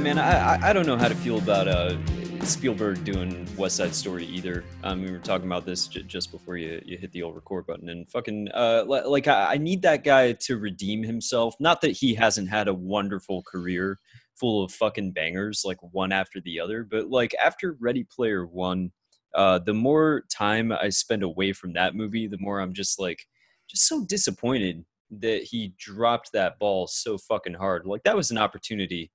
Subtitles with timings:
[0.00, 1.96] man, I, I don't know how to feel about uh
[2.42, 4.64] Spielberg doing West Side Story either.
[4.82, 7.66] Um, we were talking about this j- just before you, you hit the old record
[7.66, 11.54] button, and fucking uh, li- like I, I need that guy to redeem himself.
[11.60, 13.98] Not that he hasn't had a wonderful career
[14.36, 18.92] full of fucking bangers, like one after the other, but like after Ready Player One,
[19.34, 23.26] uh, the more time I spend away from that movie, the more I'm just like
[23.68, 27.84] just so disappointed that he dropped that ball so fucking hard.
[27.84, 29.10] Like that was an opportunity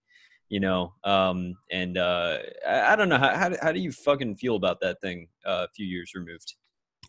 [0.49, 4.35] you know um and uh I, I, don't know how, how, how do you fucking
[4.35, 6.53] feel about that thing uh, a few years removed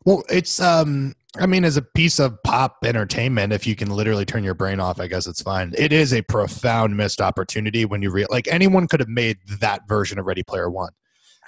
[0.04, 4.24] well it's um i mean as a piece of pop entertainment if you can literally
[4.24, 8.02] turn your brain off i guess it's fine it is a profound missed opportunity when
[8.02, 10.92] you real like anyone could have made that version of ready player one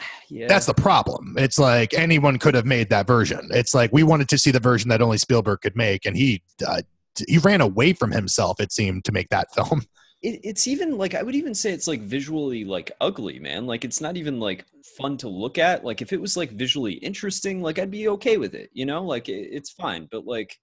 [0.28, 0.46] yeah.
[0.46, 1.34] That's the problem.
[1.38, 3.48] It's like anyone could have made that version.
[3.50, 6.42] It's like we wanted to see the version that only Spielberg could make, and he
[6.64, 6.82] uh,
[7.26, 8.60] he ran away from himself.
[8.60, 9.82] It seemed to make that film
[10.22, 13.66] it, it's even like I would even say it's like visually like ugly, man.
[13.66, 14.64] Like it's not even like
[14.96, 15.84] fun to look at.
[15.84, 19.02] Like if it was like visually interesting, like I'd be okay with it, you know.
[19.02, 20.56] Like it, it's fine, but like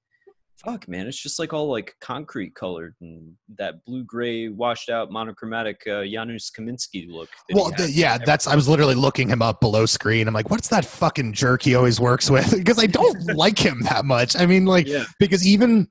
[0.64, 5.12] fuck man it's just like all like concrete colored and that blue gray washed out
[5.12, 9.60] monochromatic uh, Janusz Kaminski look well the, yeah that's i was literally looking him up
[9.60, 13.22] below screen i'm like what's that fucking jerk he always works with because i don't
[13.36, 15.04] like him that much i mean like yeah.
[15.20, 15.88] because even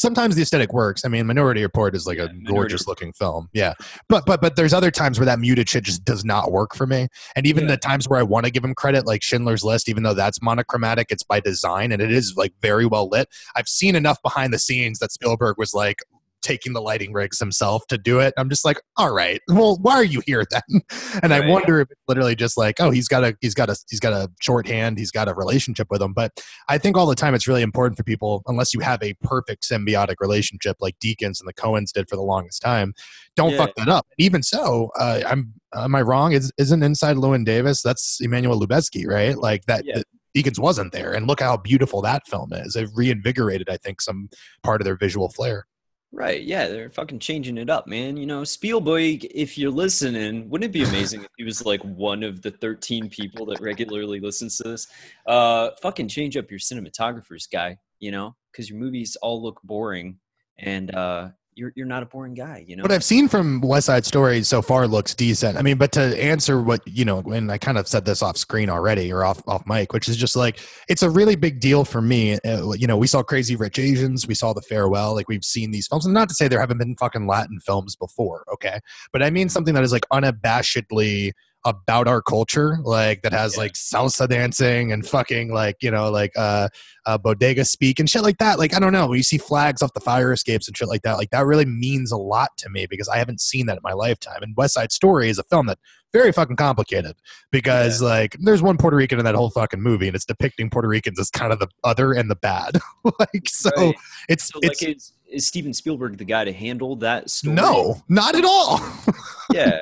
[0.00, 1.04] sometimes the aesthetic works.
[1.04, 3.48] I mean, Minority Report is like yeah, a gorgeous looking film.
[3.52, 3.74] Yeah.
[4.08, 6.86] But but but there's other times where that muted shit just does not work for
[6.86, 7.08] me.
[7.36, 7.70] And even yeah.
[7.70, 10.42] the times where I want to give him credit, like Schindler's List, even though that's
[10.42, 13.28] monochromatic, it's by design and it is like very well lit.
[13.56, 16.02] I've seen enough behind the scenes that Spielberg was like,
[16.42, 18.34] taking the lighting rigs himself to do it.
[18.36, 20.82] I'm just like, all right, well, why are you here then?
[21.22, 21.44] And right.
[21.44, 24.00] I wonder if it's literally just like, oh, he's got a he's got a he's
[24.00, 26.12] got a shorthand, he's got a relationship with him.
[26.12, 26.32] But
[26.68, 29.68] I think all the time it's really important for people, unless you have a perfect
[29.68, 32.94] symbiotic relationship like Deakins and the Coens did for the longest time,
[33.36, 33.58] don't yeah.
[33.58, 34.06] fuck that up.
[34.18, 36.32] Even so, uh, I'm am I wrong?
[36.32, 37.82] Is isn't inside Llewyn Davis?
[37.82, 39.36] That's Emmanuel Lubezki, right?
[39.36, 39.84] Like that.
[39.84, 40.02] Yeah.
[40.36, 42.76] Deakins wasn't there, and look how beautiful that film is.
[42.76, 44.28] It reinvigorated, I think, some
[44.62, 45.66] part of their visual flair.
[46.12, 46.42] Right.
[46.42, 48.16] Yeah, they're fucking changing it up, man.
[48.16, 52.24] You know, Spielberg, if you're listening, wouldn't it be amazing if he was like one
[52.24, 54.88] of the 13 people that regularly listens to this?
[55.26, 60.18] Uh, fucking change up your cinematographers, guy, you know, because your movies all look boring
[60.58, 61.28] and uh,
[61.60, 62.82] you're you're not a boring guy, you know.
[62.82, 65.58] What I've seen from West Side Story so far looks decent.
[65.58, 68.38] I mean, but to answer what you know, and I kind of said this off
[68.38, 71.84] screen already or off off mic, which is just like it's a really big deal
[71.84, 72.38] for me.
[72.40, 75.70] Uh, you know, we saw Crazy Rich Asians, we saw The Farewell, like we've seen
[75.70, 78.80] these films, and not to say there haven't been fucking Latin films before, okay,
[79.12, 81.32] but I mean something that is like unabashedly
[81.64, 83.62] about our culture, like that has yeah.
[83.62, 86.68] like salsa dancing and fucking like you know like uh,
[87.06, 88.58] uh bodega speak and shit like that.
[88.58, 91.14] Like I don't know, you see flags off the fire escapes and shit like that.
[91.14, 93.92] Like that really means a lot to me because I haven't seen that in my
[93.92, 94.42] lifetime.
[94.42, 95.78] And West Side Story is a film that
[96.12, 97.14] very fucking complicated
[97.52, 98.08] because yeah.
[98.08, 101.20] like there's one Puerto Rican in that whole fucking movie and it's depicting Puerto Ricans
[101.20, 102.78] as kind of the other and the bad.
[103.18, 103.94] like so right.
[104.28, 107.54] it's so, it's like, is, is Steven Spielberg the guy to handle that story?
[107.54, 108.80] No, not at all.
[109.52, 109.80] yeah.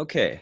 [0.00, 0.40] Okay.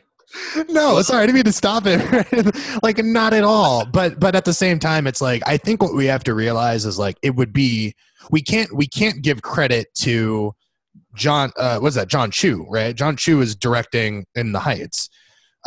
[0.69, 2.54] No, sorry, I didn't mean to stop it.
[2.82, 3.86] like not at all.
[3.86, 6.84] But but at the same time, it's like I think what we have to realize
[6.84, 7.94] is like it would be
[8.30, 10.54] we can't we can't give credit to
[11.14, 12.94] John uh what's that, John Chu, right?
[12.94, 15.08] John Chu is directing in the Heights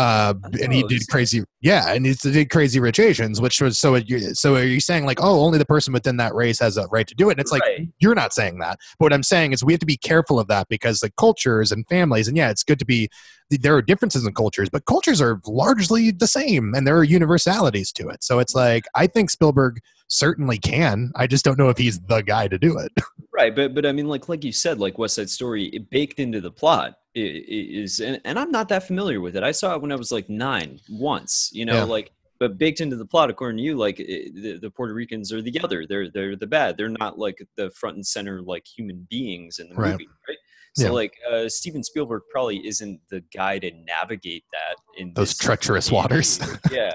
[0.01, 3.99] uh, and he did crazy, yeah, and he did crazy rich Asians, which was so.
[4.33, 7.05] So are you saying like, oh, only the person within that race has a right
[7.05, 7.33] to do it?
[7.33, 7.61] And it's right.
[7.61, 8.79] like you're not saying that.
[8.97, 11.71] But what I'm saying is we have to be careful of that because the cultures
[11.71, 13.09] and families, and yeah, it's good to be.
[13.51, 17.91] There are differences in cultures, but cultures are largely the same, and there are universalities
[17.93, 18.23] to it.
[18.23, 21.11] So it's like I think Spielberg certainly can.
[21.15, 22.91] I just don't know if he's the guy to do it.
[23.33, 26.19] Right, but but I mean, like like you said, like West Side Story, it baked
[26.19, 29.81] into the plot is and, and i'm not that familiar with it i saw it
[29.81, 31.83] when i was like nine once you know yeah.
[31.83, 35.31] like but baked into the plot according to you like it, the, the, puerto ricans
[35.31, 38.65] are the other they're they're the bad they're not like the front and center like
[38.65, 39.91] human beings in the right.
[39.91, 40.37] movie right
[40.73, 40.91] so yeah.
[40.91, 46.39] like uh, Steven Spielberg probably isn't the guy to navigate that in those treacherous waters.
[46.71, 46.91] yeah.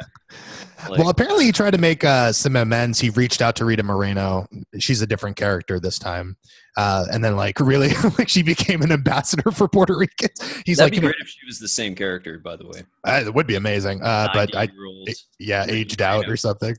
[0.88, 3.00] Like, well, apparently he tried to make uh, some amends.
[3.00, 4.46] He reached out to Rita Moreno.
[4.78, 6.36] She's a different character this time,
[6.76, 10.30] uh, and then like really, like she became an ambassador for Puerto Rican.
[10.64, 12.82] He's That'd like, be great if she was the same character, by the way.
[13.06, 14.68] Uh, it would be amazing, uh, but I,
[15.38, 16.74] yeah, aged out or something.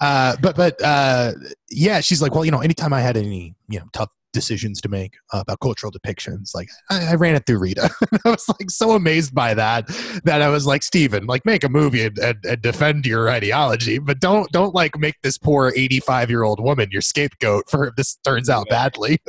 [0.00, 1.32] uh, but but uh,
[1.70, 4.88] yeah, she's like, well, you know, anytime I had any you know tough decisions to
[4.90, 6.54] make uh, about cultural depictions.
[6.54, 7.88] Like I, I ran it through Rita.
[8.26, 9.88] I was like so amazed by that
[10.24, 13.98] that I was like, Steven, like make a movie and, and, and, defend your ideology,
[13.98, 17.96] but don't don't like make this poor 85 year old woman your scapegoat for if
[17.96, 19.18] this turns out badly.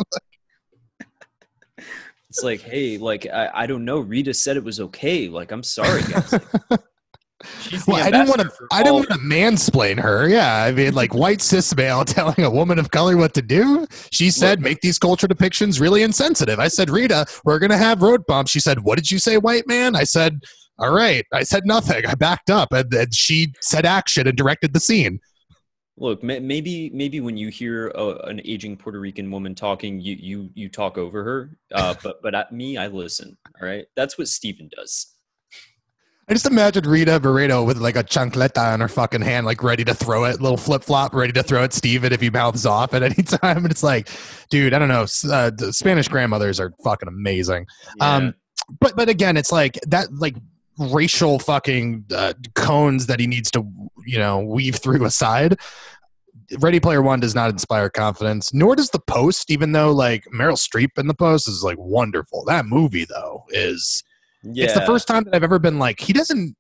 [2.35, 3.99] It's like, hey, like I, I don't know.
[3.99, 5.29] Rita said it was okay.
[5.29, 6.33] Like, I'm sorry, guys.
[6.69, 6.81] Like,
[7.87, 8.51] well, I didn't want to.
[8.71, 10.27] I didn't want to mansplain her.
[10.27, 13.87] Yeah, I mean, like white cis male telling a woman of color what to do.
[14.11, 18.25] She said, "Make these culture depictions really insensitive." I said, "Rita, we're gonna have road
[18.25, 20.41] bumps." She said, "What did you say, white man?" I said,
[20.79, 22.05] "All right." I said nothing.
[22.05, 25.19] I backed up, and, and she said action and directed the scene.
[25.97, 30.49] Look, maybe maybe when you hear a, an aging Puerto Rican woman talking, you you
[30.53, 31.57] you talk over her.
[31.73, 33.37] Uh, but but at me, I listen.
[33.61, 35.14] All right, that's what Steven does.
[36.27, 39.85] I just imagine Rita Barreto with like a chancleta in her fucking hand, like ready
[39.85, 42.95] to throw it, little flip flop, ready to throw at Steven if he mouths off
[42.95, 43.57] at any time.
[43.57, 44.09] And it's like,
[44.49, 45.05] dude, I don't know.
[45.31, 47.67] Uh, Spanish grandmothers are fucking amazing.
[47.97, 48.15] Yeah.
[48.15, 48.33] Um,
[48.79, 50.35] but but again, it's like that like
[50.79, 53.63] racial fucking uh, cones that he needs to
[54.07, 55.59] you know weave through aside.
[56.59, 59.51] Ready Player One does not inspire confidence, nor does the Post.
[59.51, 62.43] Even though like Meryl Streep in the Post is like wonderful.
[62.45, 64.03] That movie though is
[64.45, 64.65] yeah.
[64.65, 66.55] It's the first time that I've ever been like, he doesn't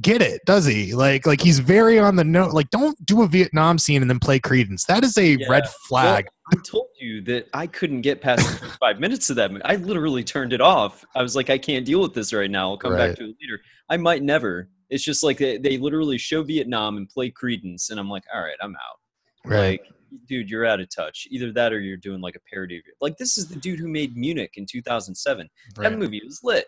[0.00, 0.94] get it, does he?
[0.94, 2.52] Like, like he's very on the note.
[2.52, 4.86] Like, don't do a Vietnam scene and then play Creedence.
[4.86, 5.46] That is a yeah.
[5.48, 6.26] red flag.
[6.52, 9.50] Well, I told you that I couldn't get past five minutes of that.
[9.50, 9.64] Movie.
[9.64, 11.04] I literally turned it off.
[11.14, 12.70] I was like, I can't deal with this right now.
[12.70, 13.08] I'll come right.
[13.08, 13.60] back to it later.
[13.88, 14.68] I might never.
[14.88, 18.40] It's just like they, they literally show Vietnam and play Creedence, and I'm like, all
[18.40, 19.50] right, I'm out.
[19.50, 19.80] Right.
[19.82, 19.92] Like,
[20.28, 21.26] dude, you're out of touch.
[21.30, 22.94] Either that or you're doing like a parody of it.
[23.00, 25.48] Like, this is the dude who made Munich in 2007.
[25.76, 25.90] Right.
[25.90, 26.66] That movie was lit.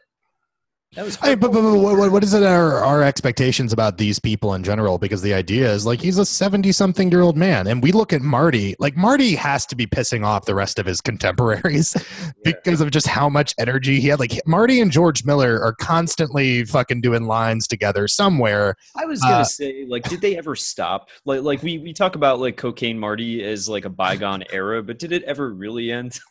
[0.94, 4.18] That was hey, but, but, but what, what is it our, our expectations about these
[4.18, 4.96] people in general?
[4.96, 7.66] Because the idea is like he's a 70 something year old man.
[7.66, 10.86] And we look at Marty, like Marty has to be pissing off the rest of
[10.86, 12.30] his contemporaries yeah.
[12.42, 14.18] because of just how much energy he had.
[14.18, 18.74] Like Marty and George Miller are constantly fucking doing lines together somewhere.
[18.96, 21.10] I was gonna uh, say, like, did they ever stop?
[21.26, 24.98] Like, like we, we talk about like cocaine Marty as like a bygone era, but
[24.98, 26.18] did it ever really end?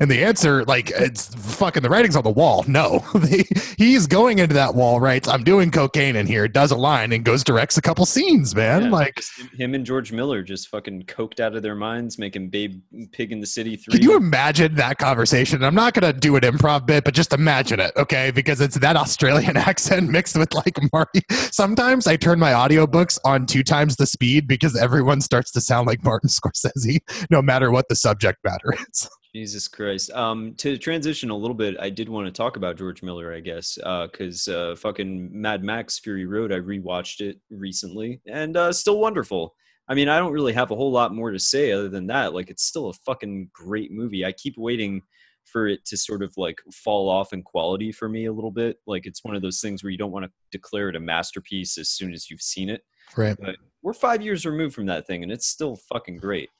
[0.00, 2.64] And the answer, like, it's fucking the writing's on the wall.
[2.66, 3.04] No,
[3.78, 7.24] he's going into that wall, writes, I'm doing cocaine in here, does a line, and
[7.24, 8.84] goes directs a couple scenes, man.
[8.84, 9.22] Yeah, like,
[9.56, 12.82] him and George Miller just fucking coked out of their minds, making Babe
[13.12, 13.98] Pig in the City 3.
[13.98, 15.64] Can you imagine that conversation?
[15.64, 18.30] I'm not going to do an improv bit, but just imagine it, okay?
[18.30, 21.22] Because it's that Australian accent mixed with like Marty.
[21.30, 25.86] Sometimes I turn my audiobooks on two times the speed because everyone starts to sound
[25.86, 26.98] like Martin Scorsese,
[27.30, 29.08] no matter what the subject matter is.
[29.34, 30.10] Jesus Christ.
[30.10, 33.40] Um, to transition a little bit, I did want to talk about George Miller, I
[33.40, 38.72] guess, because uh, uh, fucking Mad Max Fury Road, I rewatched it recently and uh,
[38.72, 39.54] still wonderful.
[39.88, 42.34] I mean, I don't really have a whole lot more to say other than that.
[42.34, 44.24] Like, it's still a fucking great movie.
[44.24, 45.02] I keep waiting
[45.44, 48.76] for it to sort of like fall off in quality for me a little bit.
[48.86, 51.78] Like, it's one of those things where you don't want to declare it a masterpiece
[51.78, 52.82] as soon as you've seen it.
[53.16, 53.36] Right.
[53.38, 56.50] But we're five years removed from that thing, and it's still fucking great.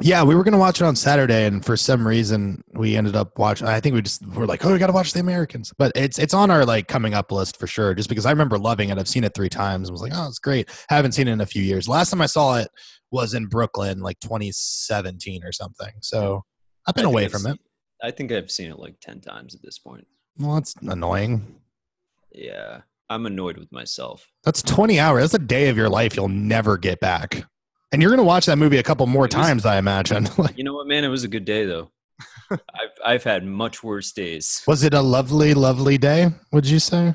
[0.00, 3.38] Yeah, we were gonna watch it on Saturday, and for some reason we ended up
[3.38, 3.66] watching.
[3.66, 6.34] I think we just were like, "Oh, we gotta watch The Americans," but it's it's
[6.34, 7.94] on our like coming up list for sure.
[7.94, 10.26] Just because I remember loving it, I've seen it three times, and was like, "Oh,
[10.28, 11.88] it's great." haven't seen it in a few years.
[11.88, 12.68] Last time I saw it
[13.10, 15.92] was in Brooklyn, like 2017 or something.
[16.00, 16.44] So
[16.86, 17.60] I've been away I've from seen, it.
[18.02, 20.06] I think I've seen it like ten times at this point.
[20.38, 21.60] Well, that's annoying.
[22.32, 22.80] Yeah,
[23.10, 24.26] I'm annoyed with myself.
[24.44, 25.22] That's 20 hours.
[25.22, 27.44] That's a day of your life you'll never get back.
[27.92, 30.26] And you're going to watch that movie a couple more was, times, I imagine.
[30.56, 31.04] you know what, man?
[31.04, 31.90] It was a good day, though.
[32.50, 32.58] I've
[33.04, 34.62] I've had much worse days.
[34.66, 36.28] Was it a lovely, lovely day?
[36.52, 37.14] Would you say?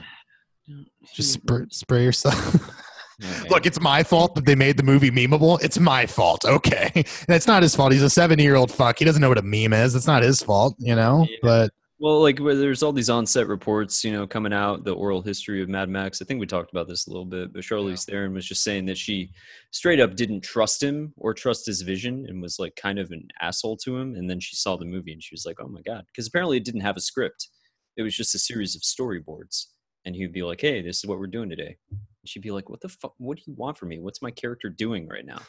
[1.14, 2.72] Just spray, spray yourself.
[3.50, 5.60] Look, it's my fault that they made the movie memeable.
[5.64, 6.46] It's my fault.
[6.46, 6.92] Okay,
[7.28, 7.92] it's not his fault.
[7.92, 9.00] He's a seven-year-old fuck.
[9.00, 9.96] He doesn't know what a meme is.
[9.96, 11.26] It's not his fault, you know.
[11.28, 11.38] Yeah.
[11.42, 15.64] But well, like there's all these on-set reports, you know, coming out the oral history
[15.64, 16.22] of Mad Max.
[16.22, 18.14] I think we talked about this a little bit, but Charlize yeah.
[18.14, 19.32] Theron was just saying that she
[19.72, 23.28] straight up didn't trust him or trust his vision, and was like kind of an
[23.42, 24.14] asshole to him.
[24.14, 26.58] And then she saw the movie and she was like, "Oh my god," because apparently
[26.58, 27.50] it didn't have a script;
[27.96, 29.66] it was just a series of storyboards.
[30.06, 32.70] And he'd be like, "Hey, this is what we're doing today." And she'd be like,
[32.70, 33.16] "What the fuck?
[33.18, 34.00] What do you want from me?
[34.00, 35.42] What's my character doing right now?"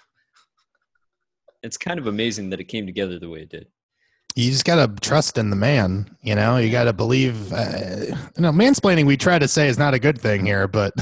[1.62, 3.67] It's kind of amazing that it came together the way it did
[4.38, 6.16] you just gotta trust in the man.
[6.23, 7.52] You know, you gotta believe.
[7.52, 10.92] Uh, you know, mansplaining we try to say is not a good thing here, but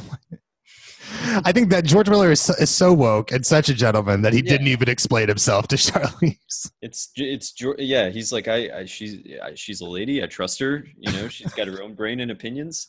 [1.44, 4.38] I think that George Miller is, is so woke and such a gentleman that he
[4.38, 4.52] yeah.
[4.52, 6.70] didn't even explain himself to Charlize.
[6.80, 8.08] It's it's yeah.
[8.08, 10.22] He's like I, I she's I, she's a lady.
[10.22, 10.86] I trust her.
[10.96, 12.88] You know, she's got her own brain and opinions.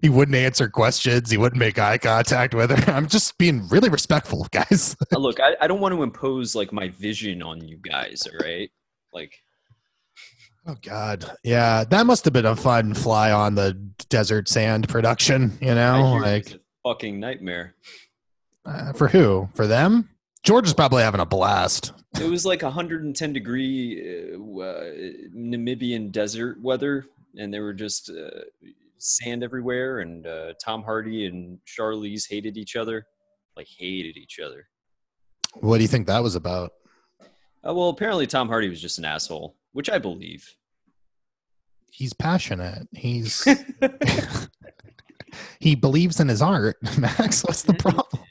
[0.00, 1.30] He wouldn't answer questions.
[1.30, 2.92] He wouldn't make eye contact with her.
[2.94, 4.96] I'm just being really respectful, guys.
[5.12, 8.26] Look, I, I don't want to impose like my vision on you guys.
[8.26, 8.70] All right,
[9.12, 9.38] like
[10.66, 13.72] Oh God, yeah, that must have been a fun fly on the
[14.08, 15.56] desert sand production.
[15.60, 17.74] You know, like fucking nightmare.
[18.64, 19.48] Uh, for who?
[19.54, 20.08] For them?
[20.42, 21.92] George is probably having a blast.
[22.20, 24.90] It was like 110 degree uh, uh,
[25.34, 28.40] Namibian desert weather, and there were just uh,
[28.98, 30.00] sand everywhere.
[30.00, 33.06] And uh, Tom Hardy and Charlize hated each other,
[33.56, 34.66] like hated each other.
[35.54, 36.72] What do you think that was about?
[37.66, 40.56] Uh, well, apparently Tom Hardy was just an asshole, which I believe.
[41.90, 42.88] He's passionate.
[42.92, 43.46] He's
[45.60, 46.76] he believes in his art.
[46.98, 48.24] Max, what's the problem?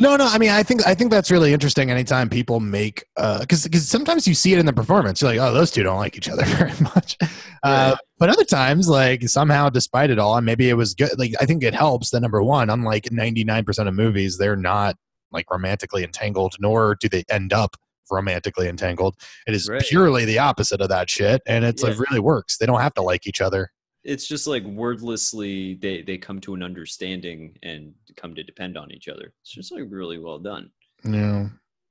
[0.00, 0.26] no, no.
[0.26, 1.90] I mean, I think I think that's really interesting.
[1.90, 5.40] Anytime people make, because uh, because sometimes you see it in the performance, you're like,
[5.40, 7.16] oh, those two don't like each other very much.
[7.62, 11.18] Uh, but other times, like somehow, despite it all, and maybe it was good.
[11.18, 12.10] Like I think it helps.
[12.10, 14.96] The number one, unlike 99 percent of movies, they're not
[15.32, 17.76] like romantically entangled, nor do they end up
[18.10, 19.16] romantically entangled.
[19.46, 19.82] It is right.
[19.82, 21.90] purely the opposite of that shit, and it's yeah.
[21.90, 22.58] like really works.
[22.58, 23.70] They don't have to like each other
[24.06, 28.92] it's just like wordlessly they they come to an understanding and come to depend on
[28.92, 29.34] each other.
[29.42, 30.70] It's just like really well done.
[31.04, 31.48] Yeah.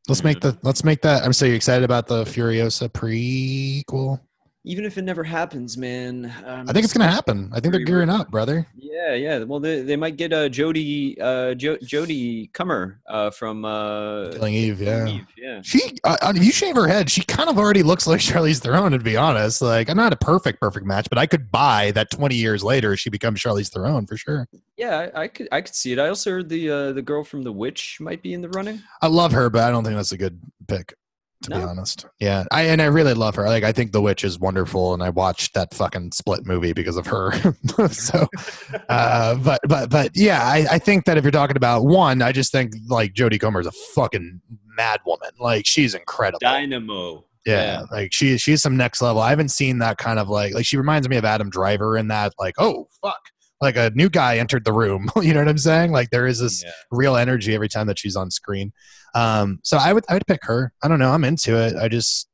[0.08, 1.24] Let's make the let's make that.
[1.24, 4.20] I'm so excited about the Furiosa prequel
[4.66, 6.34] even if it never happens, man.
[6.46, 7.50] I think it's gonna happen.
[7.54, 8.68] I think they're gearing up, brother.
[8.76, 9.44] Yeah, yeah.
[9.44, 14.56] Well, they, they might get uh, Jodie uh, jo- Jodie Comer uh, from uh, Killing
[14.56, 14.82] Eve.
[14.82, 15.62] Yeah, Eve, yeah.
[15.62, 18.92] She, uh, if you shave her head, she kind of already looks like Charlize Theron.
[18.92, 22.10] To be honest, like I'm not a perfect perfect match, but I could buy that
[22.10, 24.48] 20 years later she becomes Charlize Theron for sure.
[24.78, 26.00] Yeah, I, I could I could see it.
[26.00, 28.82] I also heard the uh, the girl from The Witch might be in the running.
[29.02, 30.96] I love her, but I don't think that's a good pick
[31.44, 31.58] to no.
[31.58, 32.06] be honest.
[32.20, 33.46] Yeah, I and I really love her.
[33.46, 36.98] Like I think The Witch is wonderful, and I watched that fucking Split movie because
[36.98, 37.32] of her.
[37.92, 38.28] so,
[38.90, 42.32] uh, but but but yeah, I, I think that if you're talking about one, I
[42.32, 44.42] just think like Jodie Comer is a fucking
[44.76, 45.32] mad woman.
[45.40, 46.40] Like she's incredible.
[46.42, 47.26] Dynamo.
[47.46, 49.22] Yeah, yeah, like she she's some next level.
[49.22, 52.08] I haven't seen that kind of like like she reminds me of Adam Driver in
[52.08, 53.22] that like oh fuck
[53.62, 55.10] like a new guy entered the room.
[55.22, 55.92] you know what I'm saying?
[55.92, 56.72] Like there is this yeah.
[56.92, 58.74] real energy every time that she's on screen.
[59.16, 60.72] Um, so I would I would pick her.
[60.84, 61.12] I don't know.
[61.12, 61.76] I'm into it.
[61.76, 62.28] I just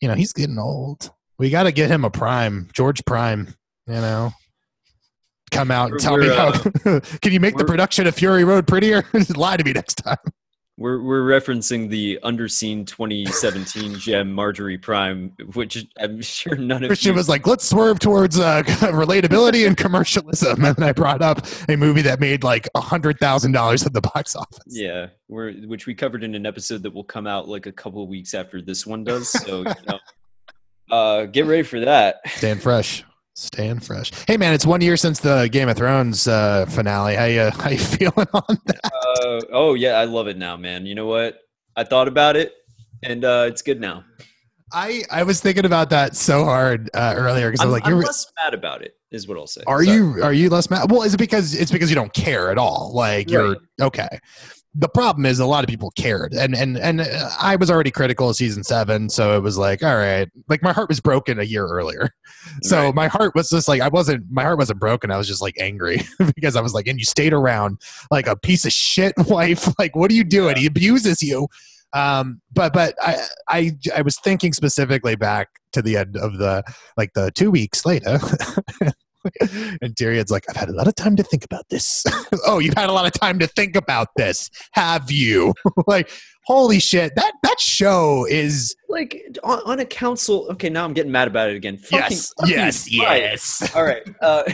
[0.00, 1.10] you know he's getting old.
[1.38, 3.54] We got to get him a prime, George Prime.
[3.86, 4.32] You know,
[5.50, 6.48] come out and tell me how.
[6.84, 9.04] Uh, can you make the production of Fury Road prettier?
[9.34, 10.18] Lie to me next time.
[10.80, 17.12] We're we're referencing the underseen 2017 gem Marjorie Prime, which I'm sure none of Christian
[17.12, 21.46] you- was like, let's swerve towards uh, relatability and commercialism, and then I brought up
[21.68, 24.58] a movie that made like a hundred thousand dollars at the box office.
[24.68, 28.02] Yeah, we're which we covered in an episode that will come out like a couple
[28.02, 29.28] of weeks after this one does.
[29.28, 29.98] So you know,
[30.90, 32.20] uh, get ready for that.
[32.26, 33.04] Stand fresh.
[33.40, 34.12] Staying fresh.
[34.26, 37.16] Hey man, it's one year since the Game of Thrones uh, finale.
[37.16, 38.80] How you how you feeling on that?
[38.84, 40.84] Uh, oh yeah, I love it now, man.
[40.84, 41.38] You know what?
[41.74, 42.52] I thought about it,
[43.02, 44.04] and uh, it's good now.
[44.74, 47.92] I I was thinking about that so hard uh, earlier because I'm, I'm, like I'm
[47.92, 48.94] you're less mad about it.
[49.10, 49.62] Is what I'll say.
[49.66, 49.96] Are Sorry.
[49.96, 50.90] you are you less mad?
[50.90, 52.92] Well, is it because it's because you don't care at all?
[52.94, 53.30] Like right.
[53.30, 54.18] you're okay
[54.74, 57.02] the problem is a lot of people cared and and and
[57.40, 60.72] i was already critical of season seven so it was like all right like my
[60.72, 62.10] heart was broken a year earlier
[62.62, 62.94] so right.
[62.94, 65.56] my heart was just like i wasn't my heart wasn't broken i was just like
[65.58, 66.00] angry
[66.36, 67.80] because i was like and you stayed around
[68.12, 70.60] like a piece of shit wife like what are you doing yeah.
[70.60, 71.48] he abuses you
[71.92, 76.62] um but but i i i was thinking specifically back to the end of the
[76.96, 78.20] like the two weeks later
[79.82, 82.04] and Tyrion's like, I've had a lot of time to think about this.
[82.46, 85.54] oh, you've had a lot of time to think about this, have you?
[85.86, 86.10] like,
[86.44, 90.48] holy shit, that that show is like on, on, a council.
[90.52, 91.76] Okay, now I'm getting mad about it again.
[91.76, 93.74] Fucking, yes, fucking yes, yes.
[93.74, 94.02] All right.
[94.20, 94.44] Uh,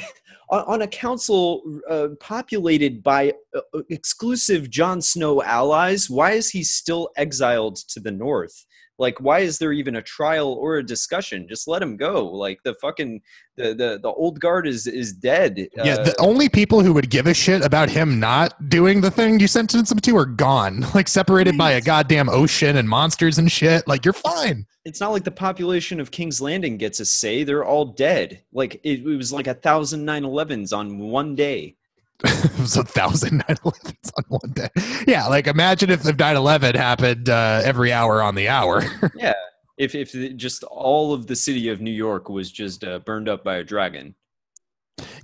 [0.49, 6.63] on, on, a council uh, populated by uh, exclusive Jon Snow allies, why is he
[6.63, 8.66] still exiled to the north?
[8.99, 11.47] Like why is there even a trial or a discussion?
[11.49, 12.27] Just let him go.
[12.27, 13.21] Like the fucking
[13.57, 17.11] the the, the old guard is is dead yeah uh, the only people who would
[17.11, 20.85] give a shit about him not doing the thing you sentenced him to are gone
[20.95, 21.59] like separated right.
[21.59, 23.87] by a goddamn ocean and monsters and shit.
[23.89, 24.67] Like you're fine.
[24.85, 27.43] It's not like the population of king's landing gets a say.
[27.43, 28.43] They're all dead.
[28.53, 31.77] Like it, it was like a thousand 9-11s on one day
[32.25, 34.69] it was a thousand 9-11s on one day.
[35.07, 38.85] Yeah, like imagine if the 9-11 happened uh, every hour on the hour.
[39.17, 39.35] yeah,
[39.77, 43.45] if if just all of the city of New York was just uh, burned up
[43.45, 44.15] by a dragon.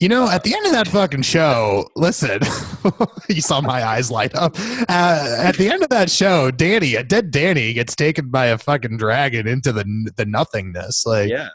[0.00, 2.40] You know, at the end of that fucking show, listen,
[3.28, 4.54] you saw my eyes light up.
[4.58, 8.58] Uh, at the end of that show, Danny, a dead Danny, gets taken by a
[8.58, 11.06] fucking dragon into the the nothingness.
[11.06, 11.48] Like, yeah,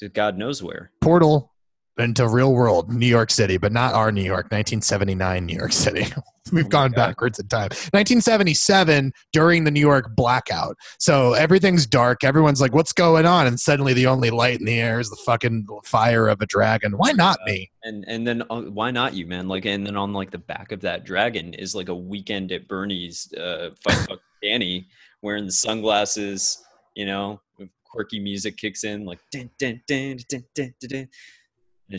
[0.00, 0.90] to God knows where.
[1.00, 1.51] Portal
[1.98, 6.06] into real world New York City, but not our New York, 1979 New York City.
[6.52, 7.68] We've oh gone backwards in time.
[7.92, 10.76] 1977 during the New York blackout.
[10.98, 12.24] So everything's dark.
[12.24, 13.46] Everyone's like, what's going on?
[13.46, 16.92] And suddenly the only light in the air is the fucking fire of a dragon.
[16.92, 17.70] Why not me?
[17.84, 19.46] And and then uh, why not you, man?
[19.46, 22.66] Like, and then on like the back of that dragon is like a weekend at
[22.66, 24.88] Bernie's, uh, fuck, Danny
[25.22, 26.64] wearing the sunglasses,
[26.96, 27.40] you know,
[27.84, 31.08] quirky music kicks in like, dun, dun, dun, dun, dun, dun, dun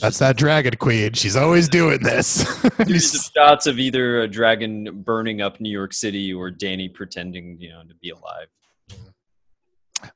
[0.01, 1.13] that's that dragon queen.
[1.13, 2.43] She's always doing this.
[2.79, 7.69] Of shots of either a dragon burning up New York City or Danny pretending, you
[7.69, 8.47] know, to be alive.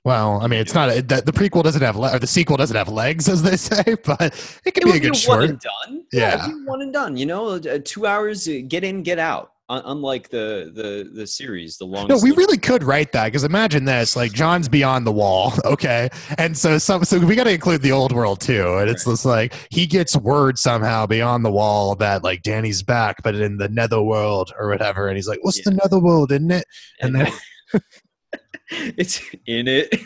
[0.03, 2.57] Well, I mean, it's not a, the, the prequel doesn't have le- or the sequel
[2.57, 5.39] doesn't have legs, as they say, but it can it be a good be short.
[5.39, 6.05] One and done.
[6.11, 7.17] Yeah, yeah one and done.
[7.17, 11.77] You know, uh, two hours, uh, get in, get out unlike the the the series
[11.77, 15.11] the long no we really could write that because imagine this like john's beyond the
[15.11, 16.09] wall okay?
[16.37, 19.13] And so some so we got to include the old world too and it's right.
[19.13, 23.57] just like he gets word somehow beyond the wall that like danny's back but in
[23.57, 25.63] the nether world or whatever and he's like what's yeah.
[25.65, 26.65] the nether world isn't it?
[27.01, 27.27] And, and
[27.73, 27.81] then
[28.97, 29.93] it's in it.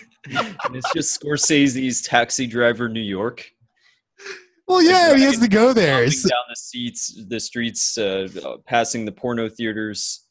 [0.63, 3.51] And it's just scorsese's taxi driver new york
[4.71, 6.05] well, yeah, he has to go there.
[6.05, 8.27] Down the seats, the streets, uh,
[8.65, 10.27] passing the porno theaters.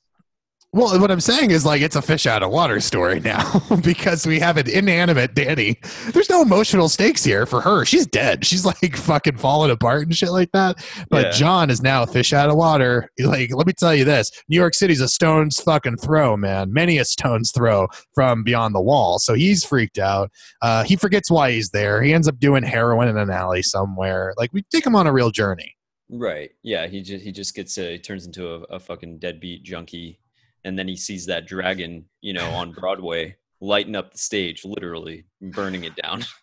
[0.72, 4.24] Well, what I'm saying is like it's a fish out of water story now because
[4.24, 5.80] we have an inanimate Danny.
[6.12, 7.84] There's no emotional stakes here for her.
[7.84, 8.46] She's dead.
[8.46, 10.76] She's like fucking falling apart and shit like that.
[11.10, 11.30] But yeah.
[11.32, 13.10] John is now a fish out of water.
[13.18, 16.72] Like, let me tell you this: New York City's a stone's fucking throw, man.
[16.72, 19.18] Many a stone's throw from beyond the wall.
[19.18, 20.30] So he's freaked out.
[20.62, 22.00] Uh, he forgets why he's there.
[22.00, 24.34] He ends up doing heroin in an alley somewhere.
[24.36, 25.76] Like we take him on a real journey.
[26.08, 26.50] Right.
[26.62, 26.86] Yeah.
[26.86, 30.20] He just he just gets a, he turns into a, a fucking deadbeat junkie
[30.64, 35.24] and then he sees that dragon, you know, on Broadway lighting up the stage, literally
[35.40, 36.24] burning it down.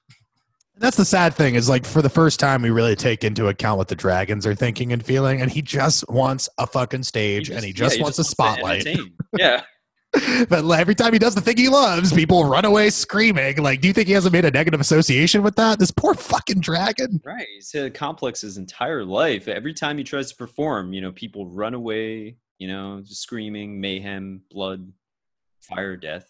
[0.80, 3.80] That's the sad thing is like for the first time we really take into account
[3.80, 7.56] what the dragons are thinking and feeling, and he just wants a fucking stage just,
[7.56, 8.88] and he just yeah, he wants just a spotlight.
[9.38, 9.64] yeah.
[10.50, 13.58] but every time he does the thing he loves, people run away screaming.
[13.58, 15.80] Like, do you think he hasn't made a negative association with that?
[15.80, 17.22] This poor fucking dragon.
[17.26, 17.48] Right.
[17.56, 19.48] He's had a complex his entire life.
[19.48, 24.42] Every time he tries to perform, you know, people run away, you know, screaming, mayhem,
[24.50, 24.92] blood,
[25.62, 26.28] fire, death.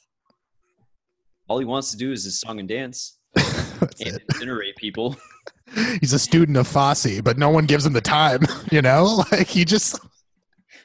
[1.47, 5.15] All he wants to do is his song and dance and incinerate people.
[6.01, 9.23] He's a student of Fosse, but no one gives him the time, you know?
[9.31, 9.99] Like he just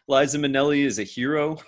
[0.09, 1.59] Liza Minnelli is a hero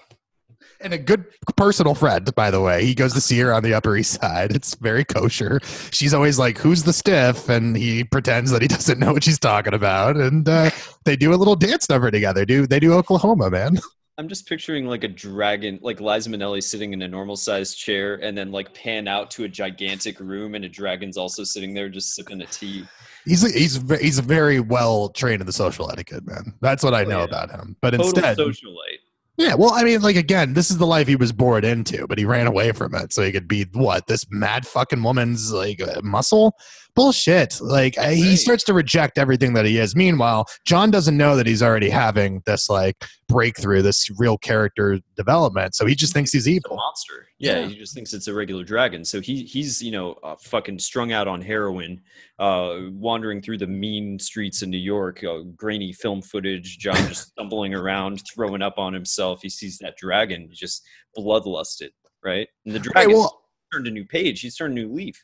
[0.84, 1.24] and a good
[1.56, 2.84] personal friend, by the way.
[2.84, 4.54] He goes to see her on the Upper East Side.
[4.54, 5.60] It's very kosher.
[5.90, 9.38] She's always like, "Who's the stiff?" and he pretends that he doesn't know what she's
[9.38, 10.70] talking about, and uh,
[11.04, 12.44] they do a little dance number together.
[12.44, 13.78] Do they do Oklahoma, man?
[14.16, 18.14] I'm just picturing like a dragon, like Liza Minnelli sitting in a normal sized chair,
[18.22, 21.88] and then like pan out to a gigantic room, and a dragon's also sitting there
[21.88, 22.84] just sipping a tea.
[23.24, 26.54] He's he's he's very well trained in the social etiquette, man.
[26.60, 27.24] That's what I oh, know yeah.
[27.24, 27.76] about him.
[27.80, 29.00] But Total instead, socialite.
[29.36, 32.18] Yeah, well, I mean, like again, this is the life he was born into, but
[32.18, 35.82] he ran away from it so he could be what this mad fucking woman's like
[35.82, 36.56] uh, muscle
[36.94, 37.60] bullshit.
[37.60, 38.16] Like right.
[38.16, 39.94] he starts to reject everything that he is.
[39.94, 45.74] Meanwhile, John doesn't know that he's already having this like breakthrough, this real character development.
[45.74, 46.76] So he just thinks he's evil.
[46.76, 47.28] monster.
[47.38, 49.04] Yeah, yeah, he just thinks it's a regular dragon.
[49.04, 52.00] So he he's you know uh, fucking strung out on heroin,
[52.38, 56.78] uh, wandering through the mean streets in New York, uh, grainy film footage.
[56.78, 59.42] John just stumbling around, throwing up on himself.
[59.42, 60.82] He sees that dragon, he just
[61.16, 61.90] bloodlusted,
[62.24, 62.48] right?
[62.64, 64.40] And the dragon right, well, turned a new page.
[64.40, 65.22] He's turned a new leaf.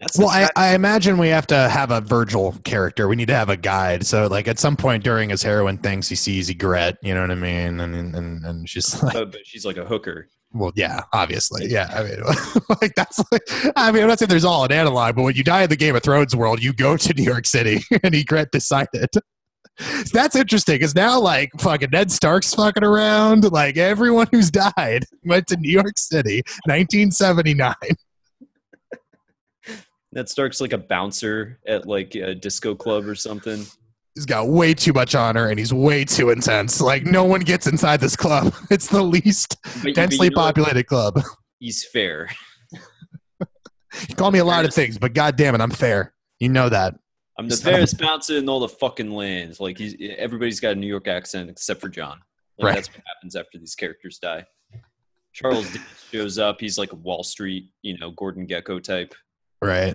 [0.00, 3.06] That's well, I, I, imagine we have to have a Virgil character.
[3.06, 4.06] We need to have a guide.
[4.06, 6.96] So, like at some point during his heroin things, he sees Ygritte.
[7.02, 7.80] You know what I mean?
[7.80, 10.28] And and and she's like, oh, but she's like a hooker.
[10.52, 11.90] Well, yeah, obviously, yeah.
[11.92, 12.18] I mean,
[12.80, 13.42] like that's like,
[13.76, 15.76] I mean, I'm not saying there's all an analog, but when you die in the
[15.76, 19.10] Game of Thrones world, you go to New York City, and Ygritte decided.
[20.12, 23.50] That's interesting because now, like, fucking Ned Stark's fucking around.
[23.50, 27.74] Like, everyone who's died went to New York City, 1979.
[30.12, 33.64] Ned Stark's like a bouncer at like a disco club or something.
[34.14, 36.80] He's got way too much honor and he's way too intense.
[36.80, 38.52] Like no one gets inside this club.
[38.70, 41.20] It's the least but, densely but populated club.
[41.58, 42.28] He's fair.
[42.72, 46.14] you call me a lot of things, but god damn it, I'm fair.
[46.40, 46.94] You know that.
[47.38, 49.60] I'm the fairest bouncer in all the fucking lands.
[49.60, 52.20] Like he's everybody's got a New York accent except for John.
[52.58, 52.74] Like, right.
[52.74, 54.44] That's what happens after these characters die.
[55.32, 55.66] Charles
[56.10, 56.60] shows up.
[56.60, 59.14] He's like a Wall Street, you know, Gordon Gekko type.
[59.62, 59.94] Right.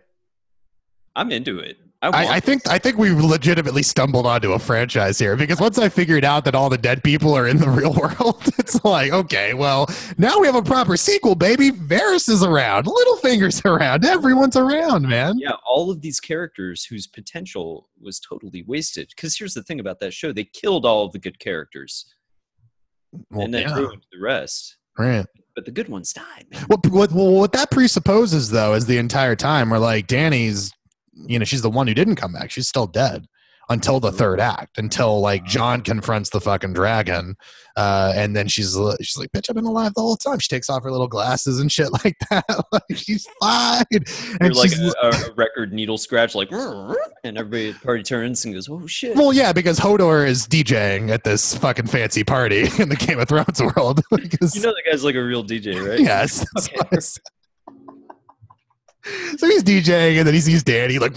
[1.16, 1.78] I'm into it.
[2.02, 5.90] I, I, think I think we legitimately stumbled onto a franchise here because once I
[5.90, 9.54] figured out that all the dead people are in the real world, it's like okay,
[9.56, 11.72] well now we have a proper sequel, baby.
[11.72, 15.40] Varys is around, Littlefinger's around, everyone's around, man.
[15.40, 19.10] Yeah, all of these characters whose potential was totally wasted.
[19.16, 22.14] Because here's the thing about that show: they killed all of the good characters,
[23.32, 23.76] well, and then yeah.
[23.76, 24.78] ruined the rest.
[24.98, 26.46] Right but the good ones died.
[26.68, 30.72] What, what, what that presupposes, though, is the entire time we're like Danny's,
[31.16, 33.26] you know she's the one who didn't come back she's still dead
[33.70, 37.36] until the third act until like John confronts the fucking dragon
[37.76, 40.40] uh, and then she's she's like bitch i've been alive the whole time.
[40.40, 42.46] She takes off her little glasses and shit like that.
[42.72, 43.84] Like she's fine.
[43.92, 44.06] And
[44.42, 48.54] You're like a, a, record needle scratch like and everybody at the party turns and
[48.54, 49.16] goes oh shit.
[49.16, 53.28] Well yeah because hodor is djing at this fucking fancy party in the game of
[53.28, 54.02] thrones world.
[54.10, 56.00] Because, you know the guy's like a real dj right?
[56.00, 56.46] Yes.
[56.58, 57.00] Okay.
[59.38, 61.14] so he's DJing, and then he sees Danny like,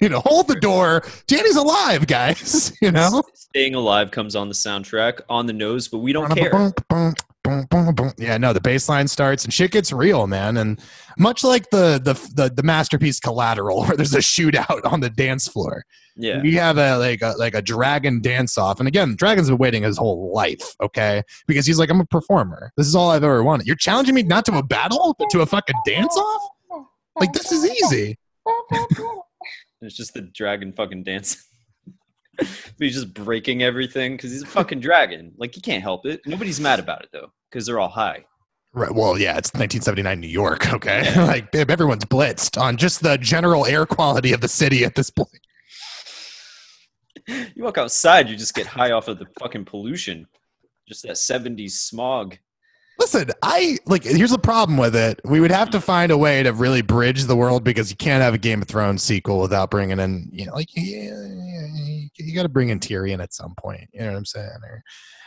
[0.00, 1.02] you know, hold the door.
[1.26, 2.72] Dany's alive, guys.
[2.82, 6.72] You know, staying alive comes on the soundtrack on the nose, but we don't care.
[8.16, 10.56] Yeah, no, the bass line starts and shit gets real, man.
[10.56, 10.80] And
[11.18, 15.46] much like the the the, the masterpiece Collateral, where there's a shootout on the dance
[15.46, 15.84] floor.
[16.16, 19.58] Yeah, we have a like a like a dragon dance off, and again, dragon's been
[19.58, 21.22] waiting his whole life, okay?
[21.46, 22.72] Because he's like, I'm a performer.
[22.76, 23.66] This is all I've ever wanted.
[23.66, 26.86] You're challenging me not to a battle, but to a fucking dance off.
[27.18, 28.18] Like this is easy.
[29.80, 31.40] it's just the dragon fucking dancing.
[32.78, 35.32] he's just breaking everything because he's a fucking dragon.
[35.36, 36.20] Like he can't help it.
[36.26, 38.24] Nobody's mad about it though because they're all high.
[38.72, 38.94] Right.
[38.94, 40.72] Well, yeah, it's 1979 New York.
[40.80, 45.10] Okay, like everyone's blitzed on just the general air quality of the city at this
[45.10, 45.28] point.
[47.26, 50.26] You walk outside, you just get high off of the fucking pollution,
[50.88, 52.38] just that 70s smog.
[53.00, 54.04] Listen, I like.
[54.04, 55.22] Here's the problem with it.
[55.24, 58.22] We would have to find a way to really bridge the world because you can't
[58.22, 62.42] have a Game of Thrones sequel without bringing in, you know, like you, you got
[62.42, 63.88] to bring in Tyrion at some point.
[63.94, 64.58] You know what I'm saying?
[64.62, 64.84] Or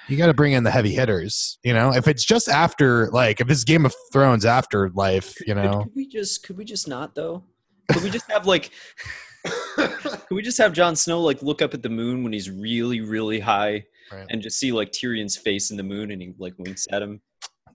[0.08, 1.58] you got to bring in the heavy hitters.
[1.64, 5.86] You know, if it's just after, like, if it's Game of Thrones afterlife, you know,
[5.86, 7.44] could we just could we just not though?
[7.92, 8.70] Could we just have like?
[9.76, 13.02] Could we just have Jon Snow like look up at the moon when he's really,
[13.02, 14.26] really high, right.
[14.30, 17.20] and just see like Tyrion's face in the moon, and he like winks at him?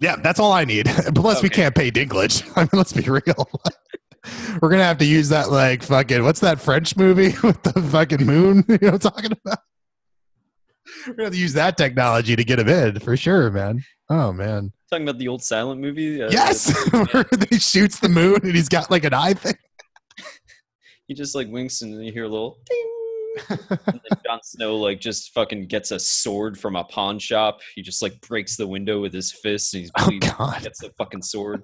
[0.01, 0.87] Yeah, that's all I need.
[1.15, 1.45] Plus, okay.
[1.45, 2.49] we can't pay Dinklage.
[2.57, 3.51] I mean, let's be real.
[4.61, 8.27] We're gonna have to use that like fucking what's that French movie with the fucking
[8.27, 8.65] moon?
[8.69, 9.59] You know what I'm talking about?
[11.07, 13.85] We're gonna have to use that technology to get him in for sure, man.
[14.11, 14.73] Oh man.
[14.91, 16.23] Talking about the old silent movie?
[16.23, 16.75] Uh, yes,
[17.13, 19.57] where he shoots the moon and he's got like an eye thing.
[21.07, 22.98] he just like winks and you hear a little ding
[24.27, 27.61] Jon Snow like just fucking gets a sword from a pawn shop.
[27.75, 30.63] He just like breaks the window with his fist and he's oh, God.
[30.63, 31.63] gets the fucking sword.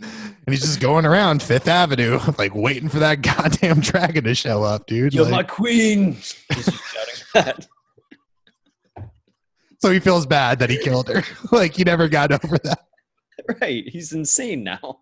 [0.00, 4.62] and he's just going around Fifth Avenue, like waiting for that goddamn dragon to show
[4.62, 5.14] up, dude.
[5.14, 6.16] You're like, my queen.
[9.78, 11.22] so he feels bad that he killed her.
[11.52, 12.86] like he never got over that.
[13.60, 13.88] Right.
[13.88, 15.00] He's insane now.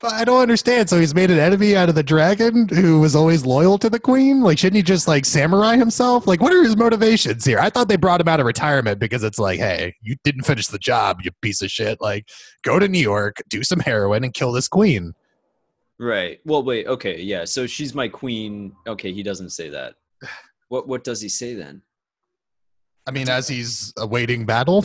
[0.00, 0.88] But I don't understand.
[0.88, 3.98] So he's made an enemy out of the dragon who was always loyal to the
[3.98, 4.42] queen.
[4.42, 6.26] Like, shouldn't he just like samurai himself?
[6.28, 7.58] Like, what are his motivations here?
[7.58, 10.68] I thought they brought him out of retirement because it's like, hey, you didn't finish
[10.68, 12.00] the job, you piece of shit.
[12.00, 12.28] Like,
[12.62, 15.14] go to New York, do some heroin, and kill this queen.
[15.98, 16.38] Right.
[16.44, 16.86] Well, wait.
[16.86, 17.20] Okay.
[17.20, 17.44] Yeah.
[17.44, 18.76] So she's my queen.
[18.86, 19.12] Okay.
[19.12, 19.94] He doesn't say that.
[20.68, 21.82] What What does he say then?
[23.04, 24.84] I mean, as he's awaiting battle.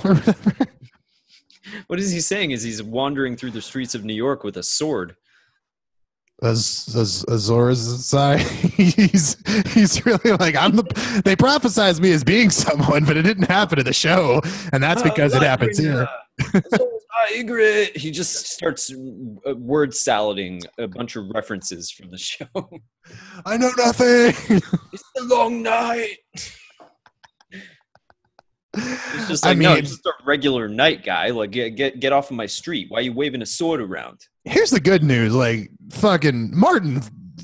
[1.88, 2.52] What is he saying?
[2.52, 5.16] Is he's wandering through the streets of New York with a sword?
[6.42, 8.40] As as Azor's side,
[8.78, 9.38] he's
[9.74, 11.22] he's really like I'm the.
[11.24, 14.42] They prophesized me as being someone, but it didn't happen in the show,
[14.74, 16.08] and that's because uh, it happens here.
[17.96, 18.94] he just starts
[19.48, 22.48] uh, word salading a bunch of references from the show.
[23.46, 24.34] I know nothing.
[24.92, 26.18] it's a long night.
[28.76, 31.30] It's just like I mean, no, just a regular night guy.
[31.30, 32.88] Like get get get off of my street.
[32.90, 34.28] Why are you waving a sword around?
[34.46, 35.34] Here's the good news.
[35.34, 37.02] Like fucking Martin,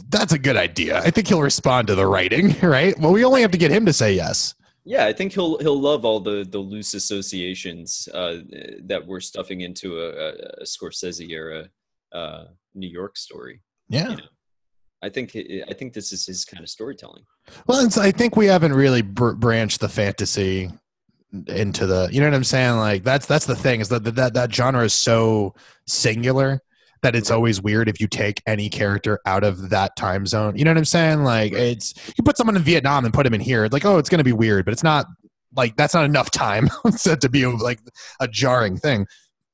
[0.10, 1.00] that's a good idea.
[1.00, 2.98] I think he'll respond to the writing, right?
[3.00, 4.56] Well, we only have to get him to say yes.
[4.86, 8.38] Yeah, I think he'll he'll love all the the loose associations uh,
[8.86, 10.30] that we're stuffing into a,
[10.62, 11.70] a Scorsese era
[12.12, 13.62] uh, New York story.
[13.88, 14.10] Yeah.
[14.10, 14.24] You know?
[15.02, 17.24] I think I think this is his kind of storytelling.
[17.68, 20.72] Well, I think we haven't really br- branched the fantasy
[21.48, 24.34] into the you know what i'm saying like that's that's the thing is that that
[24.34, 25.54] that genre is so
[25.86, 26.60] singular
[27.02, 30.63] that it's always weird if you take any character out of that time zone you
[30.63, 33.42] know what i'm saying like it's you put someone in vietnam and put him in
[33.42, 35.06] here it's like oh it's going to be weird but it's not
[35.56, 36.68] like that's not enough time
[37.04, 37.80] to be like
[38.20, 39.06] a jarring thing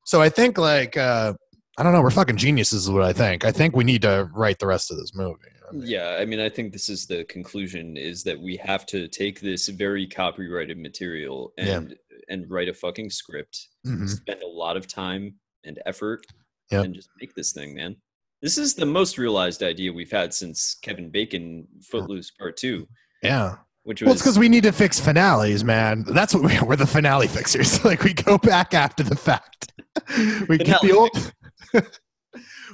[0.04, 1.34] so i think like uh
[1.78, 2.00] I don't know.
[2.00, 3.44] We're fucking geniuses, is what I think.
[3.44, 5.36] I think we need to write the rest of this movie.
[5.68, 8.86] I mean, yeah, I mean, I think this is the conclusion: is that we have
[8.86, 12.16] to take this very copyrighted material and yeah.
[12.28, 14.06] and write a fucking script, mm-hmm.
[14.06, 16.26] spend a lot of time and effort,
[16.70, 16.84] yep.
[16.84, 17.96] and just make this thing, man.
[18.42, 22.86] This is the most realized idea we've had since Kevin Bacon Footloose Part Two.
[23.22, 23.56] Yeah.
[23.82, 26.04] Which was, well, it's because we need to fix finales, man.
[26.08, 27.84] That's what we, we're the finale fixers.
[27.84, 29.72] like we go back after the fact.
[30.48, 31.32] we get the old.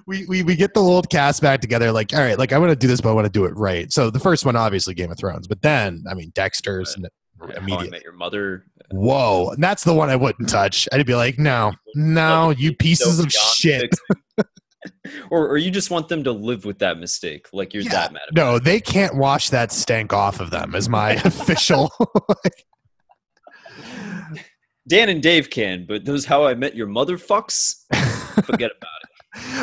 [0.07, 1.93] we, we we get the old cast back together.
[1.93, 3.57] Like, all right, like I want to do this, but I want to do it
[3.57, 3.93] right.
[3.93, 5.47] So the first one, obviously, Game of Thrones.
[5.47, 7.51] But then, I mean, Dexter's right.
[7.51, 7.91] yeah, immediately.
[7.91, 8.67] Met your mother.
[8.81, 10.89] Uh, Whoa, and that's the one I wouldn't touch.
[10.93, 13.95] I'd be like, no, no, you pieces of shit.
[15.31, 18.13] or, or you just want them to live with that mistake, like you're yeah, that
[18.13, 18.23] mad.
[18.33, 20.75] no, they can't wash that stank off of them.
[20.75, 21.91] Is my official.
[24.89, 27.85] Dan and Dave can, but those How I Met Your Mother fucks,
[28.45, 29.02] forget about it.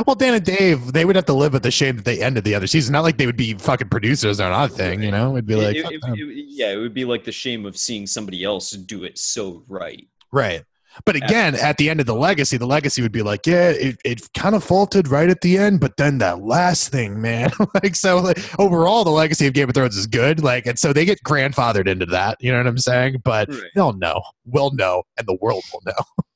[0.06, 2.44] Well, Dan and Dave, they would have to live with the shame that they ended
[2.44, 2.94] the other season.
[2.94, 5.34] Not like they would be fucking producers on our thing, you know?
[5.34, 8.08] It'd be like, it, it, it, yeah, it would be like the shame of seeing
[8.08, 10.08] somebody else do it so right.
[10.32, 10.64] Right.
[11.06, 13.98] But again, at the end of the legacy, the legacy would be like, yeah, it,
[14.04, 17.52] it kind of faltered right at the end, but then that last thing, man.
[17.76, 20.44] like, so like, overall, the legacy of Game of Thrones is good.
[20.44, 22.38] Like, and so they get grandfathered into that.
[22.42, 23.22] You know what I'm saying?
[23.24, 23.64] But right.
[23.76, 24.22] they'll know.
[24.46, 26.24] We'll know, and the world will know.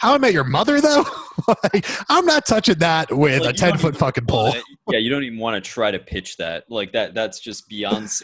[0.00, 1.04] How I Met Your Mother, though,
[1.62, 4.54] like, I'm not touching that with like, a ten foot fucking pole.
[4.90, 6.64] yeah, you don't even want to try to pitch that.
[6.70, 7.14] Like that.
[7.14, 8.10] That's just beyond.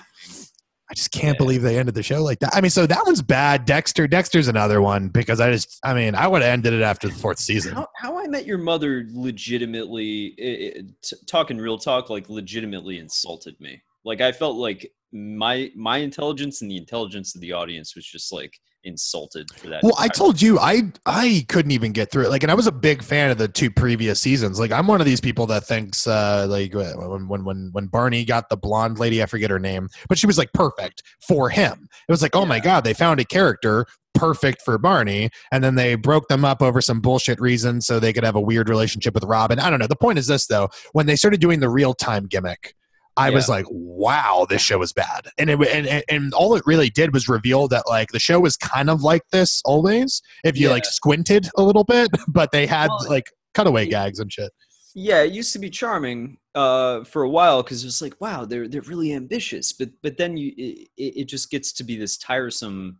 [0.90, 1.38] I just can't yeah.
[1.38, 2.54] believe they ended the show like that.
[2.54, 3.64] I mean, so that one's bad.
[3.64, 7.08] Dexter, Dexter's another one because I just, I mean, I would have ended it after
[7.08, 7.74] the fourth season.
[7.74, 12.98] How, how I Met Your Mother legitimately, it, it, t- talking real talk, like legitimately
[12.98, 13.82] insulted me.
[14.04, 18.32] Like I felt like my my intelligence and the intelligence of the audience was just
[18.32, 19.82] like insulted for that.
[19.82, 22.30] Well, I told you I I couldn't even get through it.
[22.30, 24.60] Like, and I was a big fan of the two previous seasons.
[24.60, 28.24] Like, I'm one of these people that thinks uh, like when when when when Barney
[28.24, 31.88] got the blonde lady, I forget her name, but she was like perfect for him.
[32.08, 32.48] It was like, oh yeah.
[32.48, 36.62] my god, they found a character perfect for Barney, and then they broke them up
[36.62, 39.58] over some bullshit reason so they could have a weird relationship with Robin.
[39.58, 39.86] I don't know.
[39.86, 42.74] The point is this though: when they started doing the real time gimmick
[43.16, 43.34] I yeah.
[43.34, 45.28] was like, wow, this show is bad.
[45.38, 48.56] And it and, and all it really did was reveal that like the show was
[48.56, 50.72] kind of like this always if you yeah.
[50.72, 54.52] like squinted a little bit, but they had well, like cutaway gags and shit.
[54.96, 58.44] Yeah, it used to be charming uh, for a while because it was like, wow,
[58.44, 62.16] they're they're really ambitious, but but then you it, it just gets to be this
[62.16, 62.98] tiresome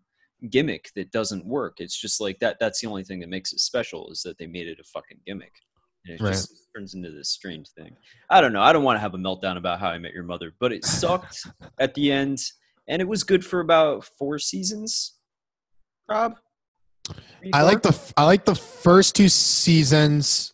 [0.51, 1.81] gimmick that doesn't work.
[1.81, 2.59] It's just like that.
[2.61, 5.21] That's the only thing that makes it special is that they made it a fucking
[5.27, 5.53] gimmick.
[6.07, 6.33] And it right.
[6.33, 7.97] just turns into this strange thing.
[8.31, 8.63] I don't know.
[8.63, 10.85] I don't want to have a meltdown about how I met your mother, but it
[10.85, 11.47] sucked
[11.79, 12.41] at the end,
[12.89, 15.15] and it was good for about four seasons.
[16.09, 16.37] Rob,
[17.53, 20.53] I like the I like the first two seasons.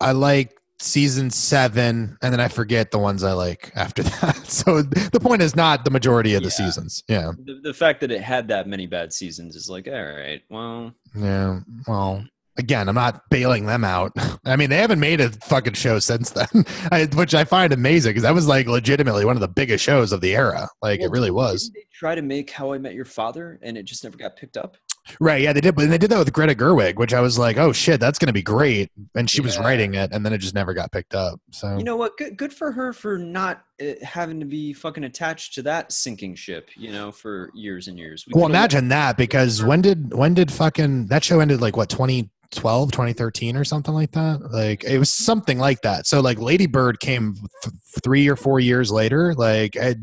[0.00, 4.36] I like season seven, and then I forget the ones I like after that.
[4.46, 7.04] So the point is not the majority of the seasons.
[7.08, 7.32] Yeah.
[7.44, 10.92] The, the fact that it had that many bad seasons is like, all right, well.
[11.14, 11.60] Yeah.
[11.86, 12.24] Well,
[12.60, 14.12] again, I'm not bailing them out.
[14.44, 16.46] I mean, they haven't made a fucking show since then,
[16.92, 20.12] I, which I find amazing because that was like legitimately one of the biggest shows
[20.12, 20.68] of the era.
[20.80, 21.70] Like well, it really was.
[21.74, 24.56] they try to make How I Met Your Father, and it just never got picked
[24.56, 24.76] up.
[25.18, 25.42] Right.
[25.42, 27.72] Yeah, they did, but they did that with Greta Gerwig, which I was like, oh
[27.72, 28.90] shit, that's going to be great.
[29.14, 29.46] And she yeah.
[29.46, 31.40] was writing it, and then it just never got picked up.
[31.50, 32.16] So you know what?
[32.16, 36.34] Good, good for her for not uh, having to be fucking attached to that sinking
[36.34, 36.70] ship.
[36.76, 38.24] You know, for years and years.
[38.26, 41.60] We well, imagine that because when did when did fucking that show ended?
[41.60, 44.50] Like what twenty 2012 2013 or something like that.
[44.50, 46.06] Like it was something like that.
[46.06, 49.34] So like lady bird came th- three or four years later.
[49.34, 49.96] Like I,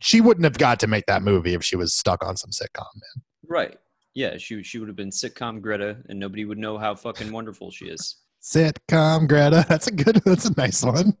[0.00, 2.86] she wouldn't have got to make that movie if she was stuck on some sitcom
[2.94, 3.24] man.
[3.46, 3.76] Right.
[4.14, 7.70] Yeah she, she would have been sitcom greta and nobody would know how fucking wonderful
[7.70, 8.16] she is.
[8.42, 9.64] Sitcom greta.
[9.68, 11.16] That's a good that's a nice one.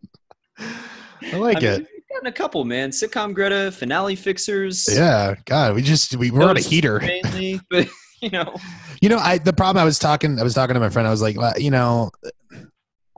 [0.58, 1.88] I like I mean, it.
[2.12, 2.90] gotten a couple man.
[2.90, 4.88] Sitcom greta finale fixers.
[4.90, 7.00] Yeah god we just we were on a heater.
[7.00, 7.86] mainly but
[8.20, 8.54] you know.
[9.00, 11.06] You know, I the problem I was talking I was talking to my friend.
[11.06, 12.10] I was like, you know,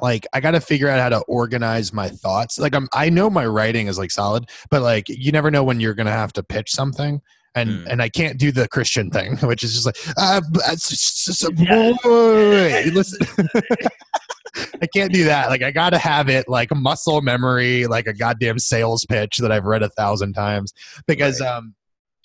[0.01, 2.59] like I got to figure out how to organize my thoughts.
[2.59, 5.81] Like I'm I know my writing is like solid, but like you never know when
[5.81, 7.21] you're going to have to pitch something.
[7.55, 7.87] And, mm.
[7.89, 10.41] and I can't do the Christian thing, which is just like, uh,
[11.57, 12.83] yeah.
[12.93, 13.27] listen.
[14.81, 15.49] I can't do that.
[15.49, 19.51] Like I got to have it like muscle memory, like a goddamn sales pitch that
[19.51, 20.73] I've read a thousand times
[21.07, 21.49] because right.
[21.49, 21.75] um,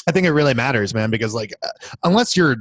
[0.07, 1.69] I think it really matters, man, because like uh,
[2.03, 2.57] unless you're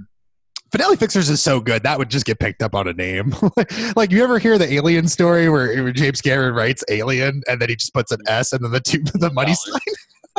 [0.73, 3.35] Finale Fixers is so good that would just get picked up on a name.
[3.97, 7.77] like you ever hear the Alien story where James Cameron writes Alien and then he
[7.77, 9.81] just puts an S and then the two the money sign.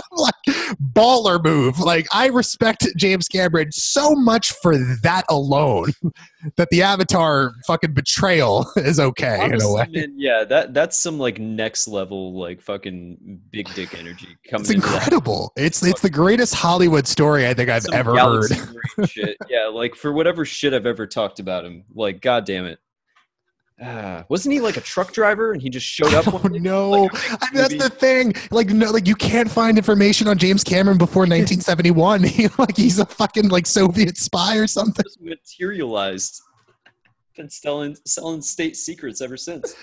[0.12, 0.34] like
[0.94, 1.80] baller move.
[1.80, 5.94] Like I respect James Cameron so much for that alone
[6.58, 9.88] that the Avatar fucking betrayal is okay Honestly, in a way.
[9.92, 14.62] Man, yeah, that that's some like next level like fucking big dick energy coming.
[14.62, 15.52] It's incredible.
[15.56, 18.52] It's it's the greatest Hollywood story I think I've some ever heard.
[19.08, 19.38] shit.
[19.50, 22.80] Yeah, like for whatever shit I've ever talked about him, like god damn it.
[23.82, 26.24] Uh, wasn't he like a truck driver and he just showed up?
[26.34, 27.12] Oh no, like
[27.54, 28.34] that's the thing.
[28.50, 32.22] Like no, like you can't find information on James Cameron before 1971.
[32.58, 35.04] like he's a fucking like Soviet spy or something.
[35.04, 36.42] Just materialized.
[37.36, 39.76] Been selling selling state secrets ever since.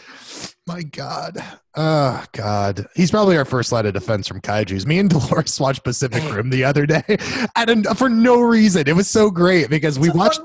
[0.66, 1.36] My God,
[1.74, 4.86] oh God, he's probably our first line of defense from kaiju's.
[4.86, 7.18] Me and Dolores watched Pacific Rim the other day,
[7.56, 8.86] and for no reason.
[8.86, 10.40] It was so great because we watched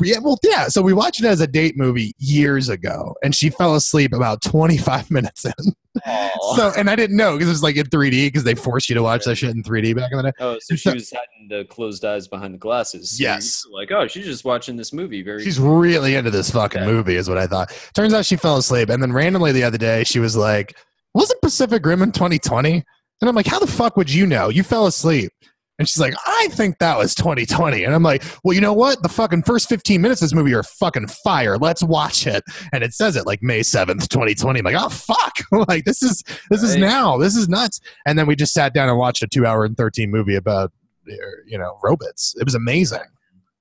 [0.00, 0.66] yeah, well, yeah.
[0.68, 4.42] So we watched it as a date movie years ago, and she fell asleep about
[4.42, 5.52] 25 minutes in.
[6.56, 8.96] so, and I didn't know because it was like in 3D because they forced you
[8.96, 10.32] to watch that shit in 3D back in the day.
[10.40, 13.16] Oh, so she was having the closed eyes behind the glasses.
[13.16, 13.64] So yes.
[13.70, 15.22] Like, oh, she's just watching this movie.
[15.22, 15.44] Very.
[15.44, 16.88] She's really into this fucking yeah.
[16.88, 17.72] movie, is what I thought.
[17.94, 20.76] Turns out she fell asleep, and then randomly the other day she was like,
[21.14, 22.72] "Wasn't Pacific Rim in 2020?"
[23.20, 24.48] And I'm like, "How the fuck would you know?
[24.48, 25.30] You fell asleep."
[25.78, 27.82] And she's like, I think that was 2020.
[27.82, 29.02] And I'm like, well, you know what?
[29.02, 31.58] The fucking first 15 minutes of this movie are fucking fire.
[31.58, 32.44] Let's watch it.
[32.72, 34.60] And it says it like May 7th, 2020.
[34.60, 35.34] I'm like, oh fuck.
[35.68, 37.16] like this is this is now.
[37.18, 37.80] This is nuts.
[38.06, 40.72] And then we just sat down and watched a two hour and 13 movie about
[41.06, 42.34] you know, robots.
[42.38, 43.00] It was amazing.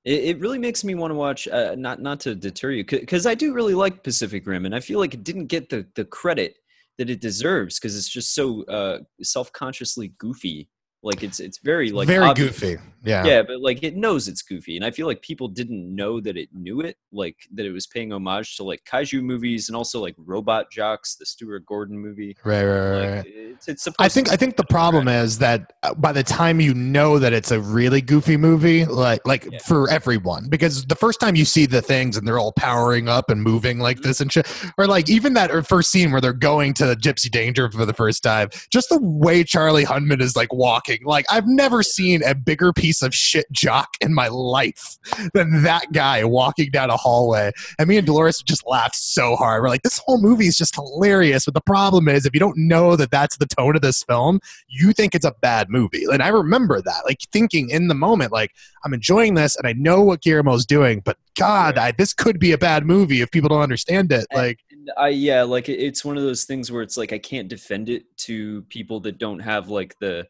[0.05, 1.47] It, it really makes me want to watch.
[1.47, 4.79] Uh, not not to deter you, because I do really like Pacific Rim, and I
[4.79, 6.57] feel like it didn't get the the credit
[6.97, 10.69] that it deserves because it's just so uh, self consciously goofy
[11.03, 12.59] like it's it's very like very obvious.
[12.59, 12.81] goofy.
[13.05, 13.25] Yeah.
[13.25, 14.77] Yeah, but like it knows it's goofy.
[14.77, 17.85] And I feel like people didn't know that it knew it, like that it was
[17.85, 22.37] paying homage to like kaiju movies and also like Robot Jox, the Stuart Gordon movie.
[22.45, 23.25] Right, right, like, right.
[23.27, 26.73] It's, it's I think I think the problem is that uh, by the time you
[26.73, 29.59] know that it's a really goofy movie, like like yeah.
[29.59, 33.29] for everyone, because the first time you see the things and they're all powering up
[33.29, 34.07] and moving like mm-hmm.
[34.07, 37.69] this and shit, or like even that first scene where they're going to Gypsy Danger
[37.69, 41.83] for the first time, just the way Charlie Hunnam is like walking like I've never
[41.83, 44.97] seen a bigger piece of shit jock in my life
[45.33, 47.51] than that guy walking down a hallway.
[47.79, 49.61] And me and Dolores just laughed so hard.
[49.61, 51.45] We're like, this whole movie is just hilarious.
[51.45, 54.39] But the problem is, if you don't know that that's the tone of this film,
[54.67, 56.05] you think it's a bad movie.
[56.11, 58.51] And I remember that, like thinking in the moment, like
[58.85, 62.51] I'm enjoying this and I know what Guillermo's doing, but God, I, this could be
[62.51, 64.27] a bad movie if people don't understand it.
[64.33, 64.59] Like,
[64.97, 68.05] I yeah, like it's one of those things where it's like I can't defend it
[68.19, 70.27] to people that don't have like the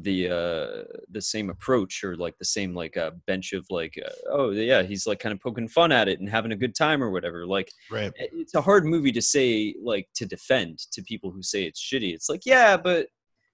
[0.00, 4.10] the uh the same approach or like the same like uh bench of like uh,
[4.30, 7.02] oh yeah he's like kind of poking fun at it and having a good time
[7.02, 7.46] or whatever.
[7.46, 8.10] Like right.
[8.16, 12.14] it's a hard movie to say like to defend to people who say it's shitty.
[12.14, 13.08] It's like yeah but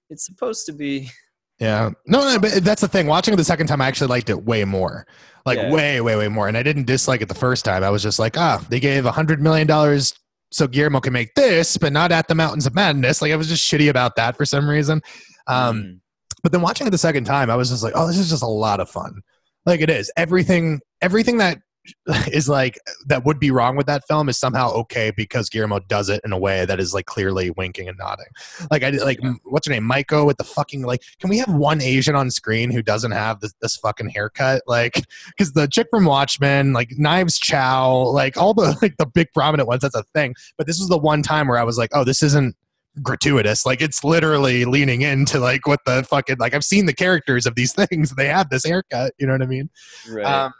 [0.09, 1.09] it's supposed to be.
[1.61, 1.89] Yeah.
[2.07, 3.05] No, no but that's the thing.
[3.05, 5.05] Watching it the second time i actually liked it way more.
[5.45, 5.69] Like yeah.
[5.69, 6.47] way way way more.
[6.47, 7.83] And i didn't dislike it the first time.
[7.83, 10.13] I was just like ah they gave a hundred million dollars
[10.51, 13.21] so guillermo can make this but not at the mountains of madness.
[13.21, 15.01] Like i was just shitty about that for some reason.
[15.47, 15.99] Um mm
[16.43, 18.43] but then watching it the second time, I was just like, oh, this is just
[18.43, 19.21] a lot of fun.
[19.65, 20.11] Like it is.
[20.17, 21.59] Everything everything that
[22.31, 26.09] is like that would be wrong with that film is somehow okay because Guillermo does
[26.09, 28.27] it in a way that is like clearly winking and nodding.
[28.69, 31.01] Like I like what's her name, Maiko with the fucking like.
[31.19, 34.63] Can we have one Asian on screen who doesn't have this, this fucking haircut?
[34.67, 39.27] Like because the chick from Watchmen, like Knives Chau, like all the like the big
[39.33, 40.35] prominent ones, that's a thing.
[40.57, 42.55] But this was the one time where I was like, oh, this isn't
[43.01, 43.65] gratuitous.
[43.65, 47.55] Like it's literally leaning into like what the fucking like I've seen the characters of
[47.55, 48.11] these things.
[48.15, 49.13] They have this haircut.
[49.19, 49.69] You know what I mean?
[50.09, 50.25] Right.
[50.25, 50.53] Um,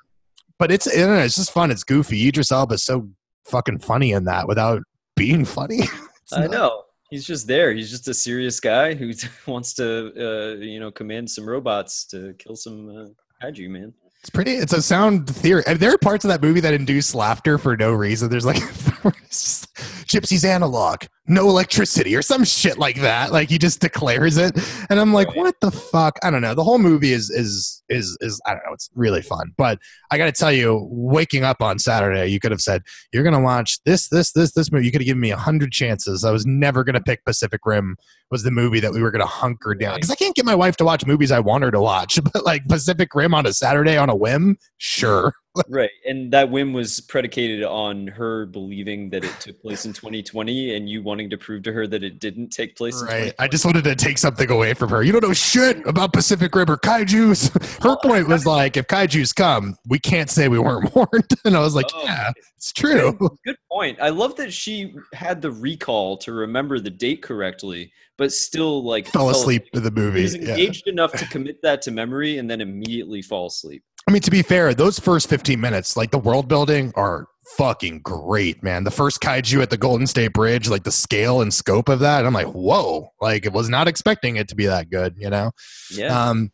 [0.58, 1.72] but it's know, it's just fun.
[1.72, 2.28] It's goofy.
[2.28, 3.10] Idris Elba is so
[3.46, 4.84] fucking funny in that without
[5.16, 5.82] being funny.
[6.32, 6.84] I know.
[7.10, 7.74] He's just there.
[7.74, 9.14] He's just a serious guy who
[9.52, 13.94] wants to, uh, you know, command some robots to kill some uh, kaiju, man.
[14.22, 14.52] It's pretty.
[14.52, 15.64] It's a sound theory.
[15.66, 18.30] And there are parts of that movie that induce laughter for no reason.
[18.30, 23.32] There's like Gypsy's analog, no electricity, or some shit like that.
[23.32, 24.58] Like he just declares it,
[24.90, 26.18] and I'm like, what the fuck?
[26.24, 26.54] I don't know.
[26.54, 28.74] The whole movie is is is is I don't know.
[28.74, 29.80] It's really fun, but
[30.12, 32.82] I got to tell you, waking up on Saturday, you could have said
[33.14, 34.86] you're gonna watch this, this, this, this movie.
[34.86, 36.24] You could have given me a hundred chances.
[36.24, 37.96] I was never gonna pick Pacific Rim
[38.32, 40.78] was the movie that we were gonna hunker down because I can't get my wife
[40.78, 43.98] to watch movies I want her to watch, but like Pacific Rim on a Saturday
[43.98, 45.34] on a whim, sure.
[45.68, 50.76] Right, and that whim was predicated on her believing that it took place in 2020,
[50.76, 53.02] and you wanting to prove to her that it didn't take place.
[53.04, 53.34] Right.
[53.40, 55.04] I just wanted to take something away from her.
[55.04, 57.52] You don't know shit about Pacific Rim or kaiju's.
[57.82, 61.30] her point was like, if kaiju's come, we can't say we weren't warned.
[61.46, 63.18] And I was like, oh, yeah, it's true.
[63.46, 64.00] Good, point.
[64.02, 69.08] I love that she had the recall to remember the date correctly, but still like
[69.08, 70.22] fell asleep in the movie.
[70.22, 70.94] He's engaged yeah.
[70.94, 73.84] enough to commit that to memory and then immediately fall asleep.
[74.10, 78.00] I mean, to be fair, those first 15 minutes, like the world building, are fucking
[78.00, 78.84] great, man.
[78.84, 82.26] The first kaiju at the Golden State Bridge, like the scale and scope of that,
[82.26, 83.10] I'm like, whoa!
[83.22, 85.52] Like, it was not expecting it to be that good, you know?
[85.92, 86.28] Yeah.
[86.28, 86.52] Um,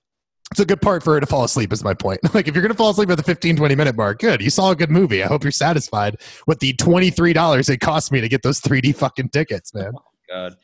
[0.51, 2.61] it's a good part for her to fall asleep is my point like if you're
[2.61, 5.23] gonna fall asleep at the 15 20 minute mark good you saw a good movie
[5.23, 9.29] i hope you're satisfied with the $23 it cost me to get those 3d fucking
[9.29, 10.55] tickets man oh god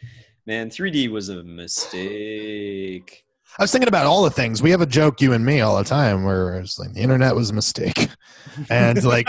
[0.45, 3.23] man 3d was a mistake
[3.59, 4.61] I was thinking about all the things.
[4.61, 7.35] We have a joke, you and me, all the time, where it's like the internet
[7.35, 8.07] was a mistake,
[8.69, 9.27] and like,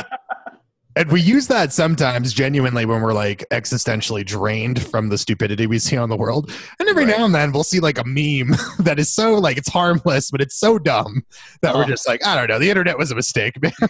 [0.94, 5.78] and we use that sometimes genuinely when we're like existentially drained from the stupidity we
[5.78, 6.52] see on the world.
[6.78, 7.16] And every right.
[7.16, 10.40] now and then we'll see like a meme that is so like it's harmless, but
[10.40, 11.22] it's so dumb
[11.62, 11.78] that oh.
[11.78, 11.90] we're uh-huh.
[11.90, 13.72] just like, I don't know, the internet was a mistake, man.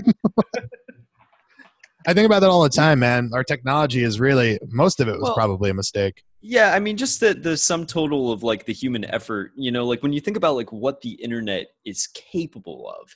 [2.07, 3.31] I think about that all the time, man.
[3.33, 6.23] Our technology is really most of it was well, probably a mistake.
[6.41, 9.53] Yeah, I mean, just the the sum total of like the human effort.
[9.57, 13.15] You know, like when you think about like what the internet is capable of.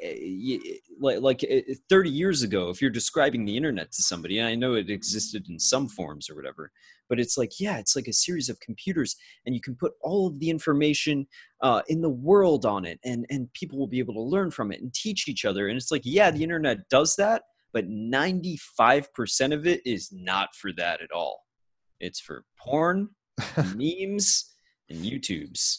[0.00, 0.58] Eh,
[1.00, 4.46] like like eh, eh, 30 years ago if you're describing the internet to somebody and
[4.46, 6.70] i know it existed in some forms or whatever
[7.08, 10.28] but it's like yeah it's like a series of computers and you can put all
[10.28, 11.26] of the information
[11.62, 14.70] uh, in the world on it and and people will be able to learn from
[14.70, 19.54] it and teach each other and it's like yeah the internet does that but 95%
[19.54, 21.44] of it is not for that at all
[22.00, 23.10] it's for porn,
[23.56, 24.54] memes,
[24.88, 25.78] and YouTubes.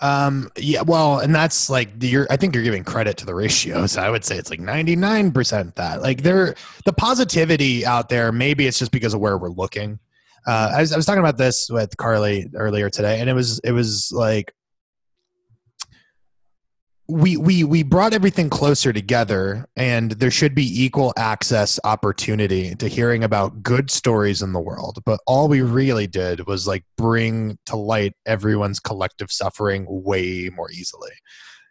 [0.00, 3.86] Um, yeah, well, and that's like you're, I think you're giving credit to the ratio.
[3.86, 6.54] So I would say it's like 99% that like there,
[6.84, 9.98] the positivity out there, maybe it's just because of where we're looking.
[10.46, 13.58] Uh, I was, I was talking about this with Carly earlier today and it was,
[13.64, 14.54] it was like,
[17.10, 22.86] we we we brought everything closer together and there should be equal access opportunity to
[22.86, 24.98] hearing about good stories in the world.
[25.06, 30.70] But all we really did was like bring to light everyone's collective suffering way more
[30.70, 31.12] easily.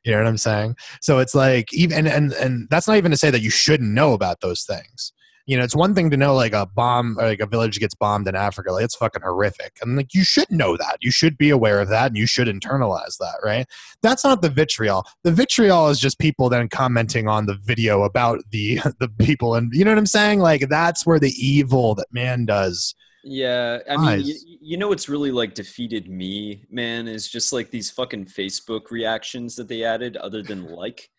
[0.04, 0.76] You know what i'm saying?
[1.02, 3.92] So it's like even and and, and that's not even to say that you shouldn't
[3.92, 5.14] know about those things
[5.48, 8.28] you know, it's one thing to know like a bomb, like a village gets bombed
[8.28, 8.74] in Africa.
[8.74, 9.78] Like it's fucking horrific.
[9.82, 10.98] And like you should know that.
[11.00, 13.66] You should be aware of that and you should internalize that, right?
[14.02, 15.06] That's not the vitriol.
[15.24, 19.74] The vitriol is just people then commenting on the video about the the people and
[19.74, 20.42] you know what I'm saying?
[20.42, 22.94] Like that's where the evil that man does.
[23.24, 27.72] Yeah, I mean, you, you, know what's really like defeated me, man, is just like
[27.72, 31.10] these fucking Facebook reactions that they added, other than like,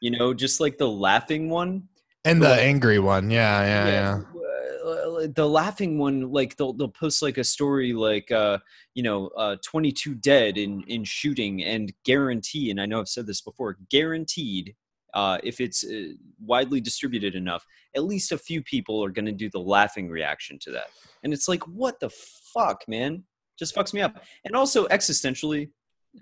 [0.00, 1.88] you know, just like the laughing one
[2.24, 3.30] and the angry one.
[3.30, 4.20] Yeah yeah yeah,
[5.20, 5.26] yeah.
[5.34, 8.58] the laughing one like they'll they'll post like a story like uh
[8.94, 13.26] you know uh 22 dead in in shooting and guarantee and i know i've said
[13.26, 14.74] this before guaranteed
[15.14, 17.66] uh if it's uh, widely distributed enough
[17.96, 20.90] at least a few people are going to do the laughing reaction to that.
[21.24, 23.24] And it's like what the fuck man?
[23.58, 24.22] Just fucks me up.
[24.44, 25.70] And also existentially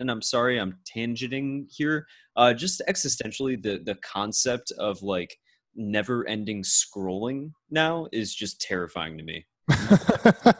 [0.00, 5.38] and i'm sorry i'm tangenting here uh just existentially the the concept of like
[5.76, 9.46] never ending scrolling now is just terrifying to me.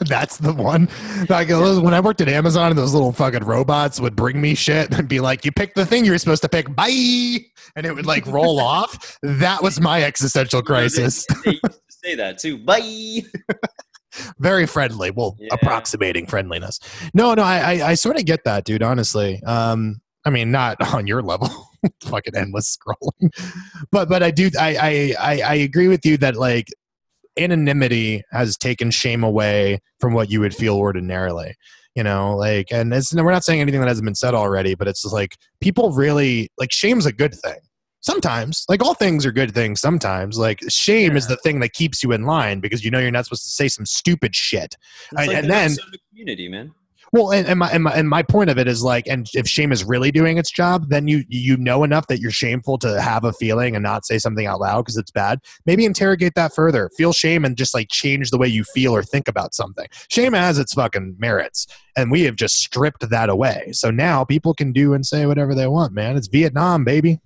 [0.09, 0.89] That's the one.
[1.29, 1.79] Like yeah.
[1.79, 5.09] when I worked at Amazon, and those little fucking robots would bring me shit and
[5.09, 7.39] be like, "You pick the thing you're supposed to pick, bye,"
[7.77, 9.17] and it would like roll off.
[9.23, 11.25] That was my existential crisis.
[11.45, 13.23] they, they used to say that too, bye.
[14.39, 15.13] Very friendly.
[15.13, 15.49] Well, yeah.
[15.53, 16.81] approximating friendliness.
[17.15, 18.83] No, no, I, I, I sort of get that, dude.
[18.83, 21.49] Honestly, um, I mean, not on your level.
[22.05, 23.31] fucking endless scrolling.
[23.91, 26.69] But but I do I, I I agree with you that like
[27.39, 31.55] anonymity has taken shame away from what you would feel ordinarily.
[31.95, 34.87] You know, like, and it's we're not saying anything that hasn't been said already, but
[34.87, 37.59] it's just like people really like shame's a good thing
[38.07, 41.17] sometimes like all things are good things sometimes like shame yeah.
[41.17, 43.51] is the thing that keeps you in line because you know you're not supposed to
[43.51, 44.77] say some stupid shit
[45.13, 45.75] like and then
[46.11, 46.73] community man
[47.13, 49.49] well, and, and, my, and, my, and my point of it is like, and if
[49.49, 53.01] shame is really doing its job, then you you know enough that you're shameful to
[53.01, 55.41] have a feeling and not say something out loud because it's bad.
[55.67, 56.91] Maybe interrogate that further.
[56.97, 59.87] Feel shame and just like change the way you feel or think about something.
[60.11, 63.71] Shame has its fucking merits, and we have just stripped that away.
[63.73, 65.93] So now people can do and say whatever they want.
[65.93, 67.21] Man, it's Vietnam, baby.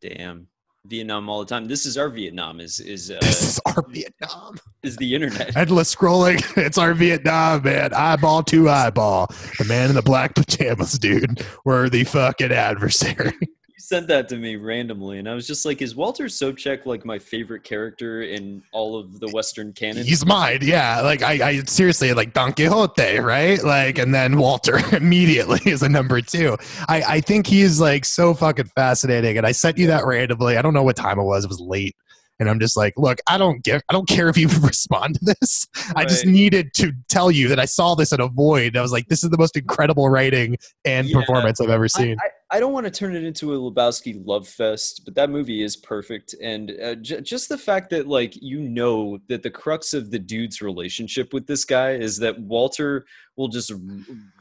[0.00, 0.49] Damn.
[0.90, 1.68] Vietnam all the time.
[1.68, 2.60] This is our Vietnam.
[2.60, 4.58] Is is uh, this is our Vietnam?
[4.82, 6.40] Is the internet endless scrolling?
[6.70, 7.94] It's our Vietnam, man.
[7.94, 9.28] Eyeball to eyeball.
[9.58, 11.46] The man in the black pajamas, dude.
[11.64, 13.38] We're the fucking adversary.
[13.80, 17.06] You sent that to me randomly, and I was just like, "Is Walter Sobchak like
[17.06, 21.00] my favorite character in all of the Western canon?" He's mine, yeah.
[21.00, 23.62] Like I, I seriously like Don Quixote, right?
[23.64, 26.58] Like, and then Walter immediately is a number two.
[26.90, 30.58] I, I think he's like so fucking fascinating, and I sent you that randomly.
[30.58, 31.44] I don't know what time it was.
[31.44, 31.96] It was late
[32.38, 35.34] and I'm just like, look, I don't give, I don't care if you respond to
[35.40, 35.68] this.
[35.76, 35.98] Right.
[35.98, 38.78] I just needed to tell you that I saw this in a void.
[38.78, 40.56] I was like, this is the most incredible writing
[40.86, 41.20] and yeah.
[41.20, 42.16] performance I've ever seen.
[42.18, 45.62] I, I, don't want to turn it into a Lebowski love fest, but that movie
[45.62, 46.34] is perfect.
[46.42, 50.18] And uh, j- just the fact that, like, you know that the crux of the
[50.18, 53.72] dude's relationship with this guy is that Walter will just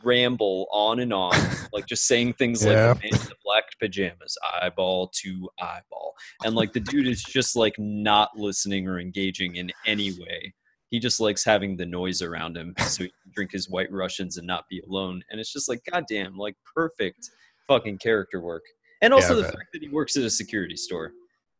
[0.03, 1.33] ramble on and on,
[1.73, 2.89] like just saying things yeah.
[2.89, 6.15] like the in the black pajamas, eyeball to eyeball.
[6.43, 10.53] And like the dude is just like not listening or engaging in any way.
[10.89, 14.37] He just likes having the noise around him so he can drink his white Russians
[14.37, 15.21] and not be alone.
[15.29, 17.29] And it's just like, goddamn, like perfect
[17.69, 18.63] fucking character work.
[19.01, 21.11] And also yeah, the fact that he works at a security store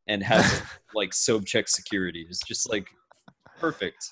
[0.10, 0.62] and has
[0.93, 2.88] like Sobchak security is just like
[3.57, 4.10] perfect.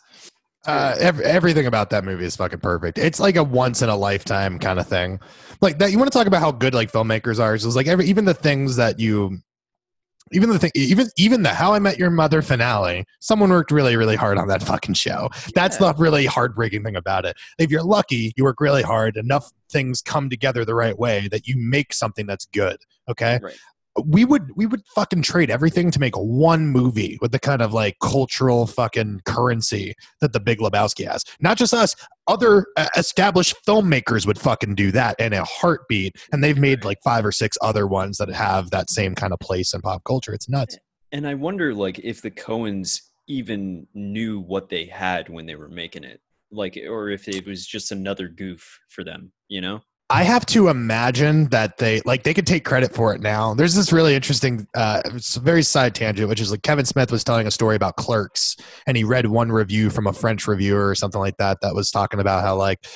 [0.66, 2.98] Uh, every, everything about that movie is fucking perfect.
[2.98, 5.20] It's like a once in a lifetime kind of thing.
[5.62, 7.56] Like that, you want to talk about how good like filmmakers are?
[7.56, 9.40] It's like every even the things that you,
[10.32, 13.06] even the thing, even even the How I Met Your Mother finale.
[13.20, 15.30] Someone worked really really hard on that fucking show.
[15.54, 17.38] That's the really heartbreaking thing about it.
[17.60, 19.18] If you're lucky, you work really hard.
[19.18, 22.78] Enough things come together the right way that you make something that's good.
[23.10, 23.40] Okay.
[23.42, 23.58] Right
[24.06, 27.74] we would we would fucking trade everything to make one movie with the kind of
[27.74, 31.24] like cultural fucking currency that the Big Lebowski has.
[31.40, 31.96] Not just us,
[32.28, 37.00] other uh, established filmmakers would fucking do that in a heartbeat, and they've made like
[37.04, 40.34] five or six other ones that have that same kind of place in pop culture.
[40.34, 40.78] It's nuts.
[41.12, 45.70] And I wonder, like, if the Coens even knew what they had when they were
[45.70, 46.20] making it,
[46.52, 49.82] like, or if it was just another goof for them, you know?
[50.10, 53.54] I have to imagine that they like they could take credit for it now.
[53.54, 57.12] There's this really interesting, uh, it's a very side tangent, which is like Kevin Smith
[57.12, 58.56] was telling a story about Clerks,
[58.86, 61.92] and he read one review from a French reviewer or something like that that was
[61.92, 62.88] talking about how like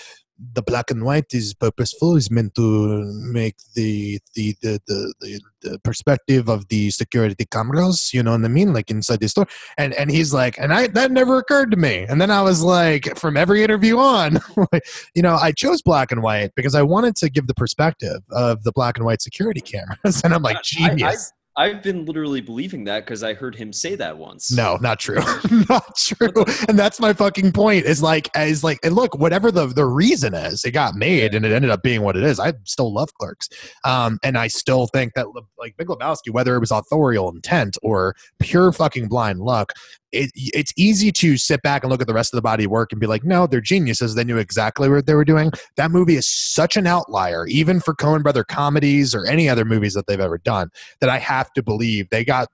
[0.53, 5.79] the black and white is purposeful is meant to make the the, the the, the
[5.79, 8.73] perspective of the security cameras you know what i mean?
[8.73, 9.47] Like inside the store.
[9.77, 12.05] And and he's like and i that never occurred to me.
[12.09, 14.39] And then i was like from every interview on
[15.15, 18.63] you know i chose black and white because i wanted to give the perspective of
[18.63, 20.21] the black and white security cameras.
[20.23, 24.17] And i'm like genius I've been literally believing that because I heard him say that
[24.17, 24.51] once.
[24.51, 25.19] No, not true.
[25.69, 26.45] not true.
[26.69, 27.85] And that's my fucking point.
[27.85, 31.45] Is like, is like, and look, whatever the the reason is, it got made and
[31.45, 32.39] it ended up being what it is.
[32.39, 33.49] I still love Clerks,
[33.83, 35.27] um, and I still think that
[35.59, 39.73] like Big Lebowski, whether it was authorial intent or pure fucking blind luck,
[40.11, 42.71] it, it's easy to sit back and look at the rest of the body of
[42.71, 44.15] work and be like, no, they're geniuses.
[44.15, 45.51] They knew exactly what they were doing.
[45.77, 49.93] That movie is such an outlier, even for Coen Brother comedies or any other movies
[49.93, 52.47] that they've ever done, that I have to believe they got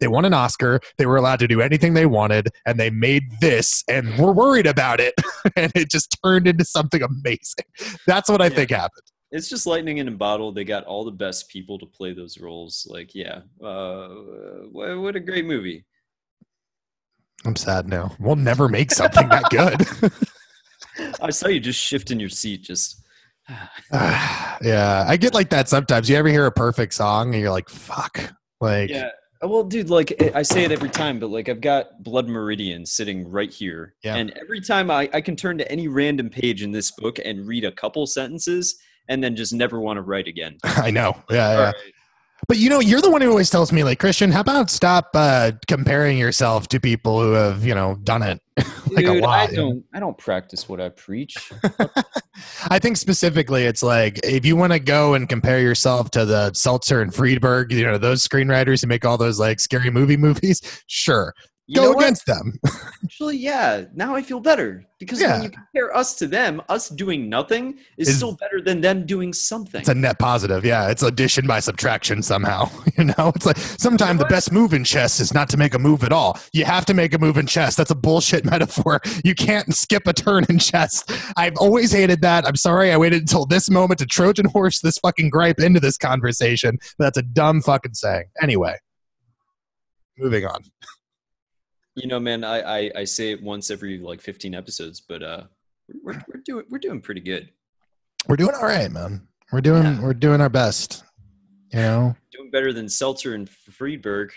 [0.00, 0.80] they won an Oscar.
[0.98, 4.66] They were allowed to do anything they wanted, and they made this, and we're worried
[4.66, 5.14] about it,
[5.56, 7.66] and it just turned into something amazing.
[8.04, 8.54] That's what I yeah.
[8.56, 9.04] think happened.
[9.30, 10.50] It's just lightning in a bottle.
[10.50, 12.84] They got all the best people to play those roles.
[12.90, 14.08] Like, yeah, uh,
[14.72, 15.84] what a great movie.
[17.44, 18.14] I'm sad now.
[18.20, 20.12] We'll never make something that good.
[21.20, 23.02] I saw you just shift in your seat, just.
[23.92, 26.08] yeah, I get like that sometimes.
[26.08, 29.10] You ever hear a perfect song and you're like, "Fuck!" Like, yeah.
[29.42, 33.28] Well, dude, like I say it every time, but like I've got Blood Meridian sitting
[33.28, 34.14] right here, yeah.
[34.14, 37.46] and every time I, I can turn to any random page in this book and
[37.46, 38.76] read a couple sentences,
[39.08, 40.58] and then just never want to write again.
[40.64, 41.16] I know.
[41.28, 41.64] Yeah, yeah.
[41.64, 41.74] Right.
[42.48, 45.10] But you know, you're the one who always tells me, like, Christian, how about stop
[45.14, 48.40] uh, comparing yourself to people who have, you know, done it
[48.90, 49.50] like Dude, a lot.
[49.50, 51.36] I don't, I don't practice what I preach.
[52.68, 56.52] I think specifically, it's like if you want to go and compare yourself to the
[56.52, 60.60] Seltzer and Friedberg, you know, those screenwriters who make all those like scary movie movies,
[60.86, 61.34] sure.
[61.72, 62.58] You go against them.
[63.04, 63.84] Actually, yeah.
[63.94, 65.34] Now I feel better because yeah.
[65.34, 69.06] when you compare us to them, us doing nothing is it's, still better than them
[69.06, 69.80] doing something.
[69.80, 70.66] It's a net positive.
[70.66, 72.70] Yeah, it's addition by subtraction somehow.
[72.98, 75.78] You know, it's like sometimes the best move in chess is not to make a
[75.78, 76.38] move at all.
[76.52, 77.74] You have to make a move in chess.
[77.74, 79.00] That's a bullshit metaphor.
[79.24, 81.02] You can't skip a turn in chess.
[81.36, 82.46] I've always hated that.
[82.46, 85.96] I'm sorry I waited until this moment to Trojan horse this fucking gripe into this
[85.96, 86.78] conversation.
[86.98, 88.26] That's a dumb fucking saying.
[88.42, 88.76] Anyway,
[90.18, 90.62] moving on.
[91.94, 95.44] You know, man, I, I, I say it once every like 15 episodes, but uh,
[96.02, 97.50] we're we're doing we're doing pretty good.
[98.28, 99.28] We're doing all right, man.
[99.52, 100.00] We're doing yeah.
[100.00, 101.04] we're doing our best.
[101.72, 104.32] You know, doing better than Seltzer and Friedberg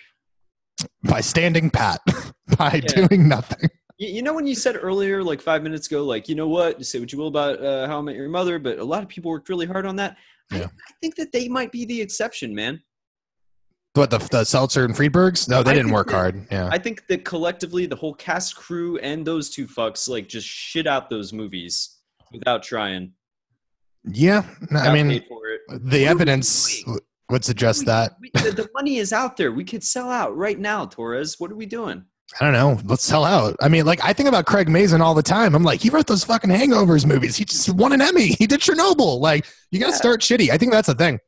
[1.03, 2.01] by standing pat,
[2.57, 3.07] by yeah.
[3.07, 3.69] doing nothing.
[3.97, 6.83] You know when you said earlier, like five minutes ago, like you know what, you
[6.83, 9.09] say what you will about uh, How I Met Your Mother, but a lot of
[9.09, 10.17] people worked really hard on that.
[10.51, 10.63] Yeah.
[10.63, 12.81] I, I think that they might be the exception, man.
[13.95, 15.47] What the the Seltzer and Friedbergs?
[15.49, 16.47] No, they I didn't work that- hard.
[16.51, 20.47] Yeah, I think that collectively, the whole cast crew and those two fucks like just
[20.47, 21.97] shit out those movies
[22.31, 23.13] without trying.
[24.03, 24.43] yeah.
[24.69, 25.61] no, I mean, paid for it.
[25.89, 26.83] the evidence
[27.29, 28.11] would suggest We- that.
[28.21, 29.51] we- the, the money is out there.
[29.51, 31.39] We could sell out right now, Torres.
[31.39, 32.05] What are we doing?
[32.39, 32.79] I don't know.
[32.85, 33.55] Let's sell out.
[33.61, 35.55] I mean, like I think about Craig Mazin all the time.
[35.55, 37.35] I'm like, he wrote those fucking Hangovers movies.
[37.37, 38.29] He just won an Emmy.
[38.39, 39.19] He did Chernobyl.
[39.19, 39.97] Like, you got to Yeah.
[39.97, 40.49] start shitty.
[40.49, 41.19] I think that's the thing.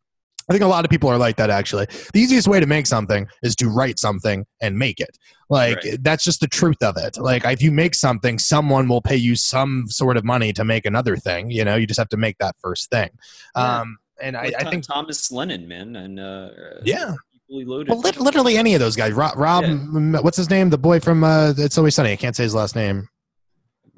[0.50, 1.50] I think a lot of people are like that.
[1.50, 5.18] Actually, the easiest way to make something is to write something and make it.
[5.50, 6.04] Like Right.
[6.04, 7.18] that's just the truth of it.
[7.18, 10.86] Like if you make something, someone will pay you some sort of money to make
[10.86, 11.52] another thing.
[11.52, 13.10] You know, you just have to make that first thing.
[13.56, 13.80] Yeah.
[13.82, 16.50] Um, and I, I think Thomas Lennon, man, and uh,
[16.84, 17.14] Yeah.
[17.50, 17.90] loaded.
[17.90, 19.14] well, lit- literally any of those guys.
[19.14, 20.20] Rob, Rob Yeah.
[20.22, 20.70] what's his name?
[20.70, 22.12] The boy from uh, It's Always Sunny.
[22.14, 23.08] I can't say his last name.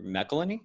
[0.01, 0.61] McElhenney?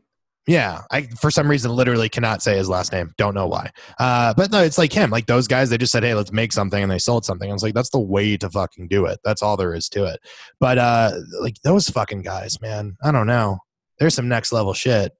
[0.46, 3.14] Yeah, I for some reason literally cannot say his last name.
[3.16, 3.70] Don't know why.
[3.98, 5.08] Uh, but no, it's like him.
[5.08, 7.48] Like those guys, they just said, "Hey, let's make something," and they sold something.
[7.48, 9.20] I was like, "That's the way to fucking do it.
[9.24, 10.20] That's all there is to it."
[10.60, 13.58] But uh, like those fucking guys, man, I don't know.
[13.98, 15.12] There's some next level shit.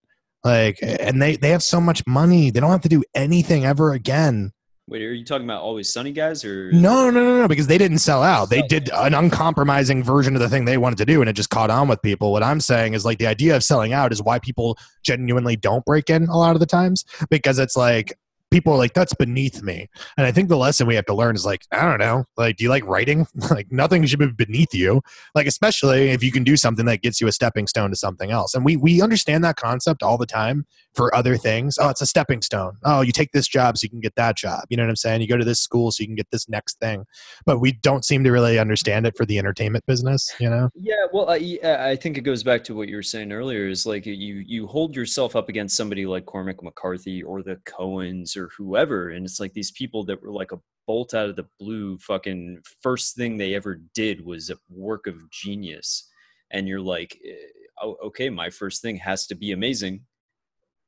[0.45, 2.51] Like, and they they have so much money.
[2.51, 4.53] They don't have to do anything ever again.
[4.87, 7.79] Wait, are you talking about Always Sunny guys or No, no, no, no, because they
[7.79, 8.51] didn't sell out.
[8.51, 11.49] They did an uncompromising version of the thing they wanted to do, and it just
[11.49, 12.33] caught on with people.
[12.33, 15.87] What I'm saying is like the idea of selling out is why people genuinely don't
[15.87, 18.19] break in a lot of the times because it's like
[18.55, 19.89] people are like that's beneath me.
[20.17, 22.57] And i think the lesson we have to learn is like i don't know like
[22.57, 23.27] do you like writing?
[23.51, 25.03] Like nothing should be beneath you.
[25.35, 28.31] Like especially if you can do something that gets you a stepping stone to something
[28.31, 28.55] else.
[28.55, 31.77] And we we understand that concept all the time for other things.
[31.79, 32.79] Oh it's a stepping stone.
[32.85, 34.65] Oh you take this job so you can get that job.
[34.71, 35.21] You know what i'm saying?
[35.21, 37.05] You go to this school so you can get this next thing.
[37.45, 40.71] But we don't seem to really understand it for the entertainment business you know?
[40.75, 43.67] Yeah, well, I, I think it goes back to what you were saying earlier.
[43.69, 48.37] Is like you you hold yourself up against somebody like Cormac McCarthy or the Coens
[48.37, 51.47] or whoever, and it's like these people that were like a bolt out of the
[51.59, 51.99] blue.
[51.99, 56.09] Fucking first thing they ever did was a work of genius,
[56.51, 57.35] and you're like, eh,
[57.83, 60.03] oh, okay, my first thing has to be amazing.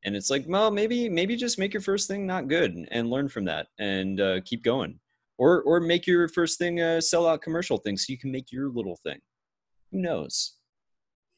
[0.04, 3.28] And it's like, well, maybe maybe just make your first thing not good and, learn
[3.28, 5.00] from that and uh, keep going,
[5.38, 8.70] or or make your first thing a sellout commercial thing so you can make your
[8.70, 9.18] little thing.
[9.92, 10.56] Who knows?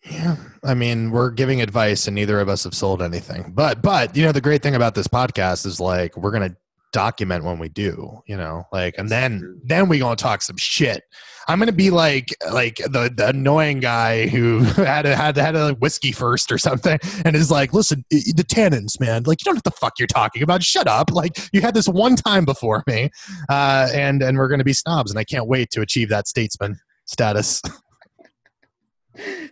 [0.05, 3.53] Yeah, I mean, we're giving advice, and neither of us have sold anything.
[3.55, 6.57] But, but you know, the great thing about this podcast is like we're gonna
[6.93, 8.23] document when we do.
[8.27, 11.03] You know, like, and then then we gonna talk some shit.
[11.49, 15.75] I'm gonna be like like the, the annoying guy who had a, had had a
[15.75, 19.25] whiskey first or something, and is like, listen, the tannins, man.
[19.25, 20.63] Like, you don't know what the fuck you're talking about.
[20.63, 21.11] Shut up.
[21.11, 23.11] Like, you had this one time before me,
[23.49, 26.79] uh, and and we're gonna be snobs, and I can't wait to achieve that statesman
[27.05, 27.63] status.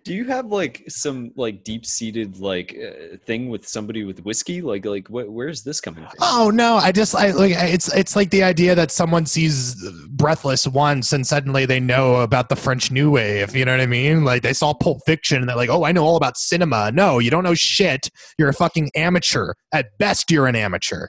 [0.05, 4.63] Do you have like some like deep seated like uh, thing with somebody with whiskey?
[4.63, 6.15] Like like wh- where's this coming from?
[6.21, 6.77] Oh no!
[6.77, 9.75] I just I like it's it's like the idea that someone sees
[10.11, 13.57] Breathless once and suddenly they know about the French New Wave.
[13.57, 14.25] You know what I mean?
[14.25, 17.19] Like they saw Pulp Fiction and they're like, "Oh, I know all about cinema." No,
[17.19, 18.09] you don't know shit.
[18.39, 19.55] You're a fucking amateur.
[19.73, 21.09] At best, you're an amateur.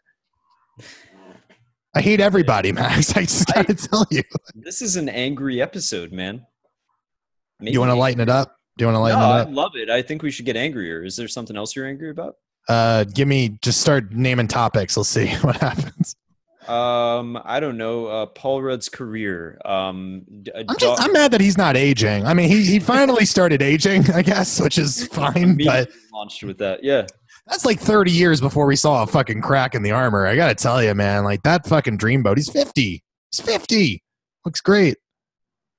[1.95, 3.11] I hate everybody, Max.
[3.17, 4.23] I just gotta tell you.
[4.55, 6.45] This is an angry episode, man.
[7.59, 8.55] You want to lighten it up?
[8.77, 9.47] Do you want to lighten No, it up?
[9.47, 9.89] I love it.
[9.89, 11.03] I think we should get angrier.
[11.03, 12.35] Is there something else you're angry about?
[12.69, 14.95] Uh, give me just start naming topics.
[14.97, 16.15] Let's see what happens.
[16.67, 18.07] Um, I don't know.
[18.07, 19.57] Uh, Paul Rudd's career.
[19.63, 22.25] Um, a I'm dog- just I'm mad that he's not aging.
[22.25, 25.89] I mean, he he finally started aging, I guess, which is fine, but.
[26.13, 26.83] launched with that.
[26.83, 27.07] Yeah.
[27.47, 30.27] That's like 30 years before we saw a fucking crack in the armor.
[30.27, 32.35] I gotta tell you, man, like that fucking dreamboat.
[32.35, 33.01] He's 50.
[33.31, 34.03] He's 50.
[34.43, 34.97] Looks great.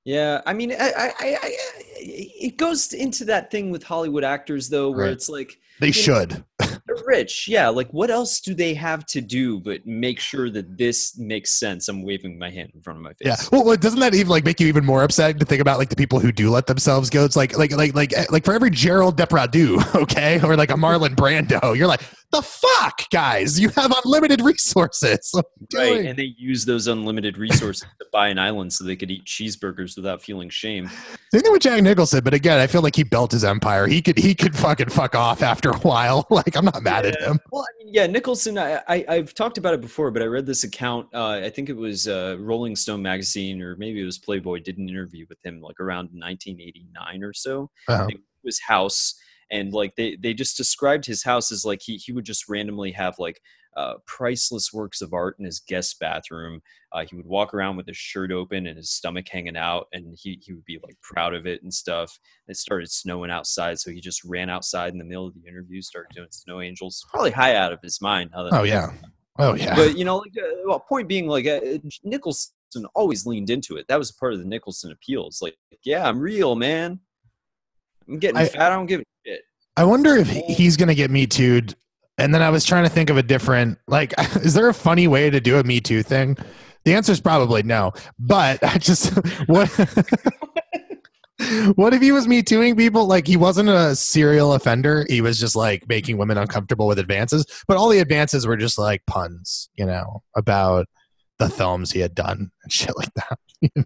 [0.08, 1.56] Yeah, I mean, I, I, I,
[1.98, 5.12] it goes into that thing with Hollywood actors, though, where Right.
[5.12, 6.44] it's like They know, should.
[6.58, 7.46] they're rich.
[7.46, 11.50] Yeah, like what else do they have to do but make sure that this makes
[11.52, 11.88] sense?
[11.88, 13.26] I'm waving my hand in front of my face.
[13.26, 13.36] Yeah.
[13.52, 15.90] Well, well, doesn't that even like make you even more upset to think about like
[15.90, 17.26] the people who do let themselves go?
[17.26, 21.14] It's like like like like like for every Gerald Depardieu, okay, or like a Marlon
[21.16, 22.00] Brando, you're like,
[22.30, 25.34] the fuck, guys, you have unlimited resources.
[25.70, 28.84] What are you Right, and they use those unlimited resources to buy an island so
[28.84, 30.88] they could eat cheeseburgers without feeling shame.
[31.32, 33.86] Same thing with Jack Nicholson, but again, I feel like he built his empire.
[33.86, 36.26] He could he could fucking fuck off after a while.
[36.38, 37.40] Like I'm not mad at him.
[37.50, 38.58] Well, I mean, yeah, Nicholson.
[38.58, 41.08] I, I I've talked about it before, but I read this account.
[41.12, 44.60] Uh, I think it was uh, Rolling Stone magazine, or maybe it was Playboy.
[44.60, 47.70] Did an interview with him like around 1989 or so.
[47.88, 48.06] Uh-huh.
[48.08, 49.14] It was his house,
[49.50, 52.92] and like they they just described his house as like he he would just randomly
[52.92, 53.40] have like
[53.76, 56.60] uh, priceless works of art in his guest bathroom.
[56.92, 60.16] Uh, he would walk around with his shirt open and his stomach hanging out, and
[60.20, 62.18] he he would be like proud of it and stuff.
[62.48, 65.80] It started snowing outside, so he just ran outside in the middle of the interview,
[65.80, 67.06] started doing snow angels.
[67.10, 68.30] Probably high out of his mind.
[68.34, 68.92] Oh yeah.
[69.38, 69.76] Oh yeah.
[69.76, 71.60] But you know, like, uh, well, point being, like uh,
[72.02, 72.52] Nicholson
[72.94, 73.86] always leaned into it.
[73.88, 75.40] That was part of the Nicholson appeals.
[75.40, 76.98] Like, yeah, I'm real, man.
[78.08, 78.60] I'm getting I, fat.
[78.60, 79.40] I don't give a shit.
[79.76, 81.62] I wonder if he's going to get me too.
[82.18, 85.06] And then I was trying to think of a different, like, is there a funny
[85.06, 86.36] way to do a Me Too thing?
[86.84, 87.92] The answer is probably no.
[88.18, 89.10] But I just,
[89.46, 89.68] what?
[91.76, 93.06] what if he was me tooing people?
[93.06, 95.06] Like he wasn't a serial offender.
[95.08, 97.46] He was just like making women uncomfortable with advances.
[97.68, 100.86] But all the advances were just like puns, you know, about
[101.38, 103.38] the films he had done and shit like that.
[103.60, 103.84] You know?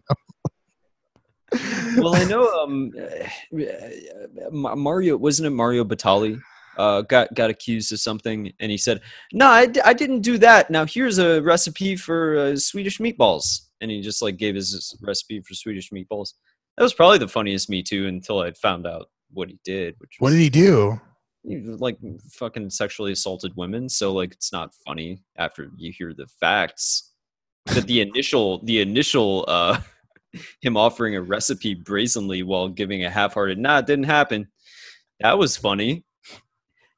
[1.96, 2.92] Well, I know um,
[4.50, 6.40] Mario wasn't it Mario Batali
[6.76, 9.00] uh, got got accused of something, and he said,
[9.32, 10.70] "No, I d- I didn't do that.
[10.70, 15.40] Now here's a recipe for uh, Swedish meatballs," and he just like gave his recipe
[15.40, 16.34] for Swedish meatballs.
[16.76, 19.94] That was probably the funniest Me Too until I found out what he did.
[19.98, 21.00] Which what did he do?
[21.44, 21.98] He, like
[22.32, 23.88] fucking sexually assaulted women.
[23.88, 27.10] So like it's not funny after you hear the facts.
[27.66, 29.80] But the initial the initial uh
[30.60, 34.48] him offering a recipe brazenly while giving a half-hearted nah it didn't happen
[35.20, 36.04] that was funny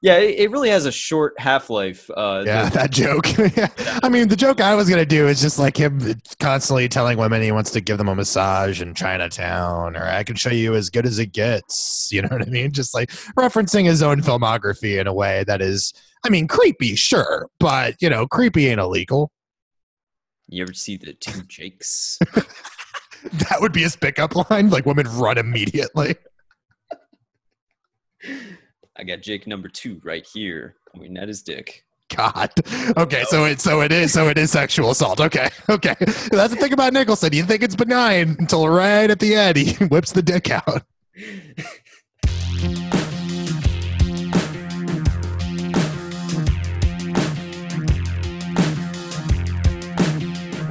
[0.05, 2.11] yeah, it, it really has a short half life.
[2.15, 3.25] Uh, yeah, the, that joke.
[4.05, 7.41] I mean, the joke I was gonna do is just like him constantly telling women
[7.41, 10.91] he wants to give them a massage in Chinatown, or I can show you as
[10.91, 12.11] good as it gets.
[12.13, 12.71] You know what I mean?
[12.71, 17.49] Just like referencing his own filmography in a way that is, I mean, creepy, sure,
[17.59, 19.33] but you know, creepy ain't illegal.
[20.49, 22.19] You ever see the two Jakes?
[23.33, 24.71] that would be his pickup line.
[24.71, 26.17] Like women run immediately.
[28.97, 31.85] I got Jake number two right here, pointing at his dick.
[32.15, 32.53] God.
[32.97, 35.21] Okay, so it so it is so it is sexual assault.
[35.21, 35.95] Okay, okay.
[35.99, 37.33] That's the thing about Nicholson.
[37.33, 40.85] You think it's benign until right at the end he whips the dick out.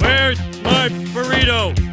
[0.00, 1.83] Where's my burrito?